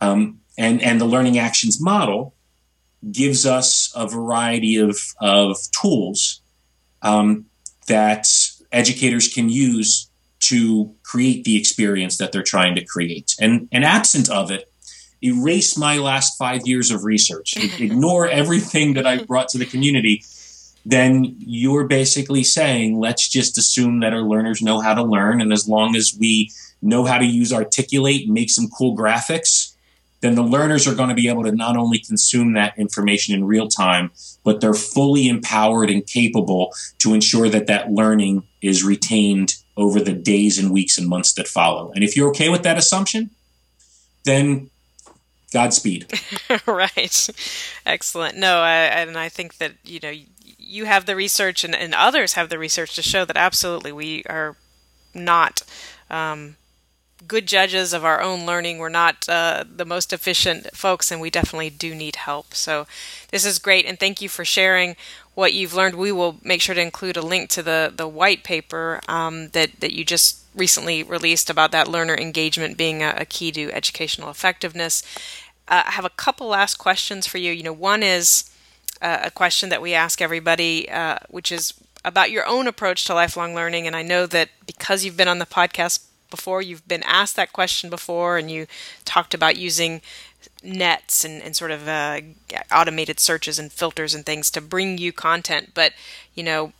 Um, 0.00 0.40
and, 0.56 0.82
and 0.82 1.00
the 1.00 1.04
learning 1.04 1.38
actions 1.38 1.80
model 1.80 2.34
gives 3.10 3.46
us 3.46 3.92
a 3.94 4.08
variety 4.08 4.76
of, 4.76 4.98
of 5.20 5.56
tools 5.80 6.40
um, 7.08 7.46
that 7.86 8.28
educators 8.72 9.32
can 9.32 9.48
use 9.48 10.10
to 10.40 10.94
create 11.02 11.44
the 11.44 11.56
experience 11.56 12.18
that 12.18 12.32
they're 12.32 12.42
trying 12.42 12.74
to 12.74 12.84
create. 12.84 13.34
And, 13.40 13.68
and 13.72 13.84
absent 13.84 14.30
of 14.30 14.50
it, 14.50 14.70
erase 15.22 15.76
my 15.76 15.98
last 15.98 16.38
five 16.38 16.66
years 16.66 16.90
of 16.90 17.04
research, 17.04 17.56
ignore 17.80 18.28
everything 18.28 18.94
that 18.94 19.06
I've 19.06 19.26
brought 19.26 19.48
to 19.50 19.58
the 19.58 19.66
community 19.66 20.22
then 20.88 21.36
you're 21.38 21.86
basically 21.86 22.42
saying, 22.42 22.98
let's 22.98 23.28
just 23.28 23.58
assume 23.58 24.00
that 24.00 24.14
our 24.14 24.22
learners 24.22 24.62
know 24.62 24.80
how 24.80 24.94
to 24.94 25.02
learn. 25.02 25.42
And 25.42 25.52
as 25.52 25.68
long 25.68 25.94
as 25.94 26.16
we 26.18 26.50
know 26.80 27.04
how 27.04 27.18
to 27.18 27.26
use 27.26 27.52
Articulate 27.52 28.24
and 28.24 28.32
make 28.32 28.48
some 28.48 28.68
cool 28.68 28.96
graphics, 28.96 29.74
then 30.20 30.34
the 30.34 30.42
learners 30.42 30.86
are 30.86 30.94
going 30.94 31.08
to 31.08 31.14
be 31.14 31.28
able 31.28 31.44
to 31.44 31.52
not 31.52 31.76
only 31.76 31.98
consume 31.98 32.54
that 32.54 32.78
information 32.78 33.34
in 33.34 33.44
real 33.44 33.68
time, 33.68 34.10
but 34.44 34.60
they're 34.60 34.74
fully 34.74 35.28
empowered 35.28 35.90
and 35.90 36.06
capable 36.06 36.74
to 36.98 37.14
ensure 37.14 37.48
that 37.48 37.66
that 37.66 37.90
learning 37.90 38.42
is 38.60 38.82
retained 38.82 39.54
over 39.76 40.00
the 40.00 40.12
days 40.12 40.58
and 40.58 40.72
weeks 40.72 40.98
and 40.98 41.08
months 41.08 41.32
that 41.34 41.46
follow. 41.46 41.92
And 41.92 42.02
if 42.02 42.16
you're 42.16 42.30
okay 42.30 42.48
with 42.48 42.64
that 42.64 42.76
assumption, 42.78 43.30
then 44.24 44.70
Godspeed. 45.52 46.12
right. 46.66 47.30
Excellent. 47.86 48.36
No, 48.36 48.58
I, 48.58 48.74
and 48.74 49.16
I 49.16 49.28
think 49.28 49.56
that, 49.58 49.72
you 49.84 50.00
know, 50.02 50.12
you 50.58 50.84
have 50.84 51.06
the 51.06 51.16
research 51.16 51.64
and, 51.64 51.74
and 51.74 51.94
others 51.94 52.34
have 52.34 52.50
the 52.50 52.58
research 52.58 52.94
to 52.96 53.02
show 53.02 53.24
that 53.24 53.36
absolutely 53.36 53.92
we 53.92 54.24
are 54.28 54.56
not 55.14 55.62
um, 56.10 56.56
good 57.26 57.46
judges 57.46 57.92
of 57.92 58.04
our 58.04 58.20
own 58.20 58.46
learning. 58.46 58.78
We're 58.78 58.88
not 58.88 59.28
uh, 59.28 59.64
the 59.68 59.84
most 59.84 60.12
efficient 60.12 60.74
folks, 60.76 61.10
and 61.10 61.20
we 61.20 61.30
definitely 61.30 61.70
do 61.70 61.94
need 61.94 62.16
help. 62.16 62.54
So, 62.54 62.86
this 63.30 63.44
is 63.44 63.58
great, 63.58 63.86
and 63.86 63.98
thank 63.98 64.20
you 64.20 64.28
for 64.28 64.44
sharing 64.44 64.96
what 65.34 65.54
you've 65.54 65.74
learned. 65.74 65.94
We 65.96 66.12
will 66.12 66.38
make 66.42 66.60
sure 66.60 66.74
to 66.74 66.80
include 66.80 67.16
a 67.16 67.22
link 67.22 67.50
to 67.50 67.62
the 67.62 67.92
the 67.94 68.08
white 68.08 68.44
paper 68.44 69.00
um, 69.08 69.48
that 69.48 69.80
that 69.80 69.94
you 69.94 70.04
just 70.04 70.44
recently 70.54 71.02
released 71.02 71.50
about 71.50 71.72
that 71.72 71.88
learner 71.88 72.16
engagement 72.16 72.76
being 72.76 73.02
a, 73.02 73.14
a 73.18 73.24
key 73.24 73.52
to 73.52 73.72
educational 73.72 74.30
effectiveness. 74.30 75.02
Uh, 75.68 75.84
I 75.86 75.90
have 75.92 76.04
a 76.04 76.10
couple 76.10 76.48
last 76.48 76.76
questions 76.76 77.26
for 77.26 77.38
you. 77.38 77.52
You 77.52 77.62
know, 77.62 77.72
one 77.72 78.02
is 78.02 78.50
uh, 79.00 79.18
a 79.24 79.30
question 79.30 79.68
that 79.68 79.82
we 79.82 79.94
ask 79.94 80.20
everybody, 80.20 80.88
uh, 80.90 81.18
which 81.28 81.52
is 81.52 81.74
about 82.04 82.30
your 82.30 82.46
own 82.46 82.66
approach 82.66 83.04
to 83.04 83.14
lifelong 83.14 83.54
learning. 83.54 83.86
And 83.86 83.94
I 83.94 84.02
know 84.02 84.26
that 84.26 84.50
because 84.66 85.04
you've 85.04 85.16
been 85.16 85.28
on 85.28 85.38
the 85.38 85.46
podcast 85.46 86.07
before, 86.30 86.62
you've 86.62 86.86
been 86.86 87.02
asked 87.04 87.36
that 87.36 87.52
question 87.52 87.90
before, 87.90 88.38
and 88.38 88.50
you 88.50 88.66
talked 89.04 89.34
about 89.34 89.56
using 89.56 90.00
nets 90.62 91.24
and, 91.24 91.42
and 91.42 91.56
sort 91.56 91.70
of 91.70 91.88
uh, 91.88 92.20
automated 92.72 93.20
searches 93.20 93.58
and 93.58 93.72
filters 93.72 94.14
and 94.14 94.24
things 94.24 94.50
to 94.50 94.60
bring 94.60 94.98
you 94.98 95.12
content. 95.12 95.70
But, 95.74 95.92
you 96.34 96.42
know, 96.42 96.72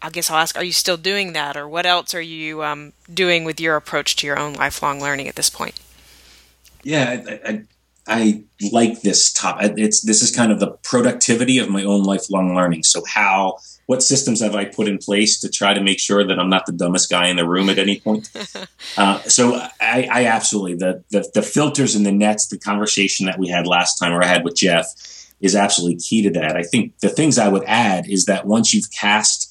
I 0.00 0.10
guess 0.10 0.30
I'll 0.30 0.38
ask, 0.38 0.56
are 0.56 0.64
you 0.64 0.72
still 0.72 0.96
doing 0.96 1.32
that, 1.32 1.56
or 1.56 1.68
what 1.68 1.86
else 1.86 2.14
are 2.14 2.20
you 2.20 2.64
um, 2.64 2.92
doing 3.12 3.44
with 3.44 3.60
your 3.60 3.76
approach 3.76 4.16
to 4.16 4.26
your 4.26 4.38
own 4.38 4.54
lifelong 4.54 5.00
learning 5.00 5.28
at 5.28 5.36
this 5.36 5.50
point? 5.50 5.78
Yeah, 6.82 7.22
I, 7.28 7.48
I, 7.48 7.62
I 8.06 8.44
like 8.72 9.02
this 9.02 9.32
topic. 9.32 9.74
It's 9.76 10.00
this 10.00 10.22
is 10.22 10.34
kind 10.34 10.50
of 10.50 10.58
the 10.58 10.72
productivity 10.82 11.58
of 11.58 11.68
my 11.68 11.84
own 11.84 12.02
lifelong 12.02 12.54
learning. 12.54 12.82
So 12.82 13.02
how 13.06 13.58
what 13.86 14.02
systems 14.02 14.40
have 14.40 14.54
I 14.54 14.64
put 14.64 14.88
in 14.88 14.98
place 14.98 15.40
to 15.40 15.48
try 15.48 15.74
to 15.74 15.82
make 15.82 16.00
sure 16.00 16.26
that 16.26 16.38
I'm 16.38 16.48
not 16.48 16.66
the 16.66 16.72
dumbest 16.72 17.10
guy 17.10 17.28
in 17.28 17.36
the 17.36 17.46
room 17.46 17.68
at 17.68 17.78
any 17.78 18.00
point? 18.00 18.30
uh, 18.96 19.20
so 19.22 19.54
I, 19.80 20.08
I, 20.10 20.24
absolutely 20.26 20.74
the, 20.76 21.04
the 21.10 21.30
the 21.34 21.42
filters 21.42 21.94
and 21.94 22.04
the 22.04 22.12
nets. 22.12 22.48
The 22.48 22.58
conversation 22.58 23.26
that 23.26 23.38
we 23.38 23.48
had 23.48 23.66
last 23.66 23.98
time, 23.98 24.12
or 24.12 24.22
I 24.22 24.26
had 24.26 24.44
with 24.44 24.56
Jeff, 24.56 24.86
is 25.40 25.54
absolutely 25.54 25.98
key 25.98 26.22
to 26.22 26.30
that. 26.30 26.56
I 26.56 26.62
think 26.62 26.98
the 27.00 27.08
things 27.08 27.38
I 27.38 27.48
would 27.48 27.64
add 27.64 28.08
is 28.08 28.24
that 28.24 28.46
once 28.46 28.74
you've 28.74 28.90
cast 28.90 29.48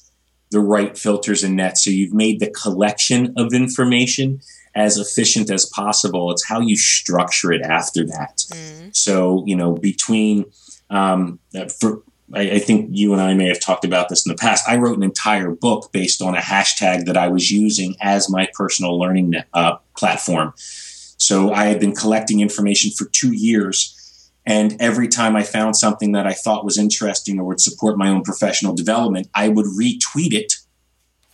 the 0.50 0.60
right 0.60 0.98
filters 0.98 1.42
and 1.42 1.56
nets, 1.56 1.84
so 1.84 1.90
you've 1.90 2.12
made 2.12 2.38
the 2.38 2.50
collection 2.50 3.32
of 3.38 3.54
information 3.54 4.42
as 4.74 4.98
efficient 4.98 5.50
as 5.50 5.66
possible. 5.66 6.30
It's 6.30 6.46
how 6.46 6.60
you 6.60 6.76
structure 6.76 7.52
it 7.52 7.62
after 7.62 8.06
that. 8.06 8.38
Mm-hmm. 8.50 8.88
So, 8.92 9.44
you 9.46 9.56
know, 9.56 9.72
between, 9.72 10.46
um, 10.90 11.38
for, 11.80 12.02
I, 12.34 12.52
I, 12.52 12.58
think 12.58 12.90
you 12.92 13.12
and 13.12 13.20
I 13.20 13.34
may 13.34 13.48
have 13.48 13.60
talked 13.60 13.84
about 13.84 14.08
this 14.08 14.26
in 14.26 14.30
the 14.30 14.36
past. 14.36 14.68
I 14.68 14.76
wrote 14.76 14.96
an 14.96 15.02
entire 15.02 15.50
book 15.50 15.90
based 15.92 16.22
on 16.22 16.34
a 16.34 16.40
hashtag 16.40 17.04
that 17.06 17.16
I 17.16 17.28
was 17.28 17.50
using 17.50 17.94
as 18.00 18.30
my 18.30 18.48
personal 18.54 18.98
learning 18.98 19.34
uh, 19.52 19.76
platform. 19.96 20.54
So 20.56 21.52
I 21.52 21.66
had 21.66 21.78
been 21.78 21.94
collecting 21.94 22.40
information 22.40 22.90
for 22.90 23.06
two 23.06 23.32
years. 23.32 23.98
And 24.44 24.76
every 24.80 25.06
time 25.06 25.36
I 25.36 25.44
found 25.44 25.76
something 25.76 26.12
that 26.12 26.26
I 26.26 26.32
thought 26.32 26.64
was 26.64 26.78
interesting 26.78 27.38
or 27.38 27.44
would 27.44 27.60
support 27.60 27.96
my 27.96 28.08
own 28.08 28.22
professional 28.22 28.74
development, 28.74 29.28
I 29.34 29.48
would 29.48 29.66
retweet 29.66 30.32
it 30.32 30.54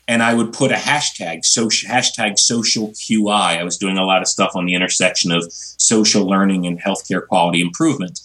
and 0.08 0.22
I 0.22 0.32
would 0.32 0.54
put 0.54 0.72
a 0.72 0.76
hashtag, 0.76 1.44
social, 1.44 1.88
hashtag 1.88 2.38
social 2.38 2.88
QI. 2.88 3.58
I 3.58 3.62
was 3.62 3.76
doing 3.76 3.98
a 3.98 4.04
lot 4.04 4.22
of 4.22 4.26
stuff 4.26 4.52
on 4.56 4.64
the 4.64 4.74
intersection 4.74 5.30
of 5.30 5.52
social 5.52 6.26
learning 6.26 6.66
and 6.66 6.80
healthcare 6.80 7.24
quality 7.24 7.60
improvement. 7.60 8.18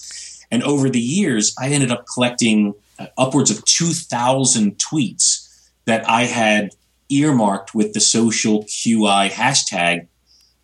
And 0.50 0.64
over 0.64 0.90
the 0.90 1.02
years, 1.02 1.54
I 1.60 1.68
ended 1.68 1.92
up 1.92 2.06
collecting 2.12 2.74
uh, 2.98 3.08
upwards 3.18 3.52
of 3.52 3.66
2,000 3.66 4.78
tweets 4.78 5.70
that 5.84 6.10
I 6.10 6.24
had 6.24 6.70
earmarked 7.10 7.76
with 7.76 7.92
the 7.92 8.00
social 8.00 8.64
QI 8.64 9.30
hashtag. 9.30 10.08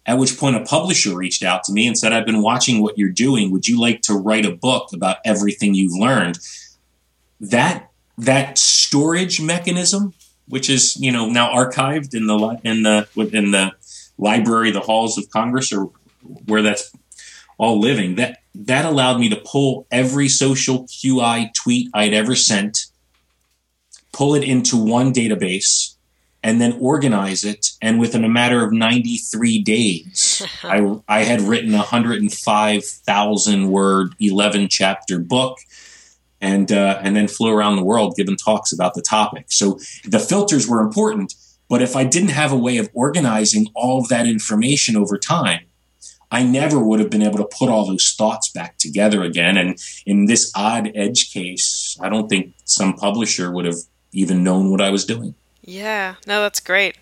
At 0.05 0.17
which 0.17 0.37
point, 0.37 0.55
a 0.55 0.61
publisher 0.61 1.15
reached 1.15 1.43
out 1.43 1.65
to 1.65 1.73
me 1.73 1.85
and 1.85 1.97
said, 1.97 2.13
I've 2.13 2.25
been 2.25 2.41
watching 2.41 2.81
what 2.81 2.97
you're 2.97 3.09
doing. 3.09 3.51
Would 3.51 3.67
you 3.67 3.79
like 3.79 4.01
to 4.03 4.13
write 4.13 4.45
a 4.45 4.55
book 4.55 4.93
about 4.93 5.17
everything 5.25 5.75
you've 5.75 5.99
learned? 5.99 6.39
That, 7.41 7.91
that 8.17 8.57
storage 8.57 9.41
mechanism 9.41 10.13
which 10.49 10.69
is 10.69 10.97
you 10.99 11.11
know 11.11 11.29
now 11.29 11.53
archived 11.53 12.13
in 12.13 12.27
the 12.27 12.59
in 12.63 12.83
the 12.83 13.07
within 13.15 13.51
the 13.51 13.71
library, 14.17 14.71
the 14.71 14.81
halls 14.81 15.17
of 15.17 15.29
Congress, 15.29 15.71
or 15.71 15.89
where 16.45 16.61
that's 16.61 16.91
all 17.57 17.79
living. 17.79 18.15
That 18.15 18.39
that 18.53 18.85
allowed 18.85 19.19
me 19.19 19.29
to 19.29 19.41
pull 19.45 19.87
every 19.91 20.27
social 20.27 20.83
QI 20.85 21.53
tweet 21.53 21.89
I'd 21.93 22.13
ever 22.13 22.35
sent, 22.35 22.87
pull 24.11 24.35
it 24.35 24.43
into 24.43 24.75
one 24.75 25.13
database, 25.13 25.95
and 26.43 26.59
then 26.59 26.77
organize 26.79 27.43
it. 27.43 27.71
And 27.81 27.99
within 27.99 28.23
a 28.23 28.29
matter 28.29 28.63
of 28.63 28.73
93 28.73 29.61
days, 29.61 30.41
I, 30.63 30.99
I 31.07 31.23
had 31.23 31.41
written 31.41 31.73
a 31.73 31.77
105,000 31.77 33.69
word, 33.69 34.15
11 34.19 34.67
chapter 34.69 35.19
book 35.19 35.59
and 36.41 36.71
uh, 36.71 36.99
and 37.01 37.15
then 37.15 37.27
flew 37.27 37.53
around 37.53 37.75
the 37.75 37.83
world 37.83 38.15
giving 38.15 38.37
talks 38.37 38.71
about 38.71 38.93
the 38.93 39.01
topic. 39.01 39.45
So 39.49 39.79
the 40.05 40.19
filters 40.19 40.67
were 40.67 40.81
important, 40.81 41.33
but 41.67 41.81
if 41.81 41.95
I 41.95 42.03
didn't 42.03 42.29
have 42.29 42.51
a 42.51 42.57
way 42.57 42.77
of 42.77 42.89
organizing 42.93 43.67
all 43.75 43.99
of 43.99 44.07
that 44.09 44.25
information 44.25 44.95
over 44.95 45.17
time, 45.17 45.61
I 46.31 46.43
never 46.43 46.79
would 46.79 46.99
have 46.99 47.09
been 47.09 47.21
able 47.21 47.37
to 47.37 47.49
put 47.57 47.69
all 47.69 47.85
those 47.85 48.13
thoughts 48.17 48.49
back 48.49 48.77
together 48.77 49.23
again. 49.23 49.57
And 49.57 49.77
in 50.05 50.25
this 50.25 50.51
odd 50.55 50.91
edge 50.95 51.31
case, 51.33 51.97
I 52.01 52.09
don't 52.09 52.29
think 52.29 52.53
some 52.65 52.93
publisher 52.93 53.51
would 53.51 53.65
have 53.65 53.77
even 54.11 54.43
known 54.43 54.71
what 54.71 54.81
I 54.81 54.89
was 54.89 55.05
doing. 55.05 55.35
Yeah, 55.61 56.15
no, 56.25 56.41
that's 56.41 56.59
great. 56.59 56.97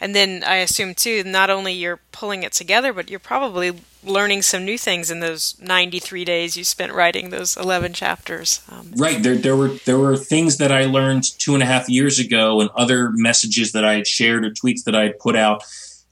And 0.00 0.14
then 0.14 0.42
I 0.46 0.56
assume 0.56 0.94
too, 0.94 1.22
not 1.24 1.50
only 1.50 1.74
you're 1.74 2.00
pulling 2.10 2.42
it 2.42 2.52
together, 2.52 2.92
but 2.92 3.10
you're 3.10 3.20
probably 3.20 3.72
learning 4.02 4.40
some 4.40 4.64
new 4.64 4.78
things 4.78 5.10
in 5.10 5.20
those 5.20 5.56
93 5.60 6.24
days 6.24 6.56
you 6.56 6.64
spent 6.64 6.92
writing 6.92 7.28
those 7.28 7.56
11 7.56 7.92
chapters. 7.92 8.62
Um, 8.70 8.92
right. 8.96 9.22
There, 9.22 9.36
there 9.36 9.56
were 9.56 9.68
there 9.84 9.98
were 9.98 10.16
things 10.16 10.56
that 10.56 10.72
I 10.72 10.86
learned 10.86 11.24
two 11.38 11.54
and 11.54 11.62
a 11.62 11.66
half 11.66 11.88
years 11.88 12.18
ago, 12.18 12.60
and 12.60 12.70
other 12.70 13.10
messages 13.12 13.72
that 13.72 13.84
I 13.84 13.94
had 13.94 14.06
shared 14.06 14.44
or 14.44 14.50
tweets 14.50 14.84
that 14.84 14.94
I 14.94 15.02
had 15.02 15.18
put 15.18 15.36
out 15.36 15.64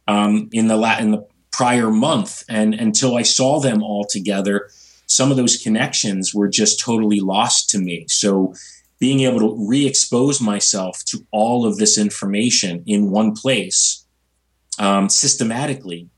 um, 0.06 0.48
in 0.52 0.68
the 0.68 0.76
la- 0.76 0.98
in 0.98 1.10
the 1.12 1.26
prior 1.50 1.90
month, 1.90 2.44
and 2.48 2.74
until 2.74 3.16
I 3.16 3.22
saw 3.22 3.58
them 3.58 3.82
all 3.82 4.04
together, 4.04 4.68
some 5.06 5.30
of 5.30 5.36
those 5.36 5.56
connections 5.56 6.34
were 6.34 6.48
just 6.48 6.78
totally 6.78 7.20
lost 7.20 7.70
to 7.70 7.78
me. 7.78 8.06
So 8.08 8.54
being 8.98 9.20
able 9.20 9.40
to 9.40 9.68
re-expose 9.68 10.40
myself 10.40 11.04
to 11.04 11.24
all 11.30 11.64
of 11.64 11.76
this 11.76 11.96
information 11.96 12.82
in 12.86 13.10
one 13.10 13.32
place 13.32 14.04
um, 14.78 15.08
systematically 15.08 16.08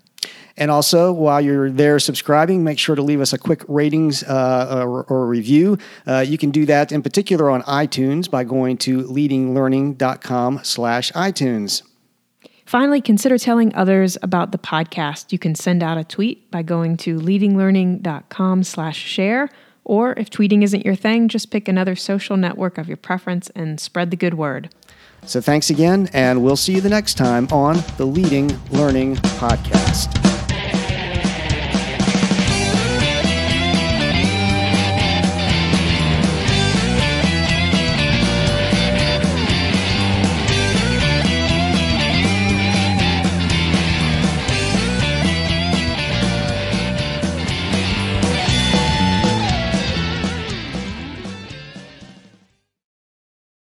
And 0.57 0.71
also, 0.71 1.13
while 1.13 1.41
you're 1.41 1.71
there 1.71 1.99
subscribing, 1.99 2.63
make 2.63 2.79
sure 2.79 2.95
to 2.95 3.03
leave 3.03 3.21
us 3.21 3.33
a 3.33 3.39
quick 3.39 3.65
ratings 3.67 4.23
uh, 4.23 4.85
or, 4.85 5.05
or, 5.05 5.27
review. 5.27 5.79
Uh, 6.07 6.25
you 6.27 6.37
can 6.37 6.51
do 6.51 6.67
that 6.67 6.91
in 6.91 7.03
particular 7.03 7.51
on 7.51 7.63
iTunes 7.63 8.29
by 8.29 8.45
going 8.45 8.77
to 8.79 9.03
leadinglearning.com 9.05 10.61
slash 10.65 11.13
iTunes. 11.13 11.83
Finally, 12.69 13.01
consider 13.01 13.39
telling 13.39 13.75
others 13.75 14.19
about 14.21 14.53
the 14.53 14.59
podcast. 14.59 15.33
You 15.33 15.39
can 15.39 15.55
send 15.55 15.83
out 15.83 15.97
a 15.97 16.05
tweet 16.05 16.51
by 16.51 16.61
going 16.61 16.99
to 16.99 17.19
leadinglearning.com 17.19 18.63
slash 18.63 18.99
share, 18.99 19.49
or 19.85 20.13
if 20.19 20.29
tweeting 20.29 20.63
isn't 20.63 20.85
your 20.85 20.95
thing, 20.95 21.29
just 21.29 21.51
pick 21.51 21.67
another 21.67 21.97
social 21.97 22.37
network 22.37 22.77
of 22.77 22.87
your 22.87 22.99
preference 22.99 23.49
and 23.55 23.81
spread 23.81 24.11
the 24.11 24.19
good 24.19 24.35
word. 24.35 24.69
So 25.25 25.41
thanks 25.41 25.71
again, 25.71 26.11
and 26.13 26.45
we'll 26.45 26.57
see 26.57 26.75
you 26.75 26.83
the 26.83 26.91
next 26.91 27.15
time 27.15 27.49
on 27.51 27.83
the 27.97 28.05
Leading 28.05 28.55
Learning 28.71 29.17
Podcast. 29.17 30.28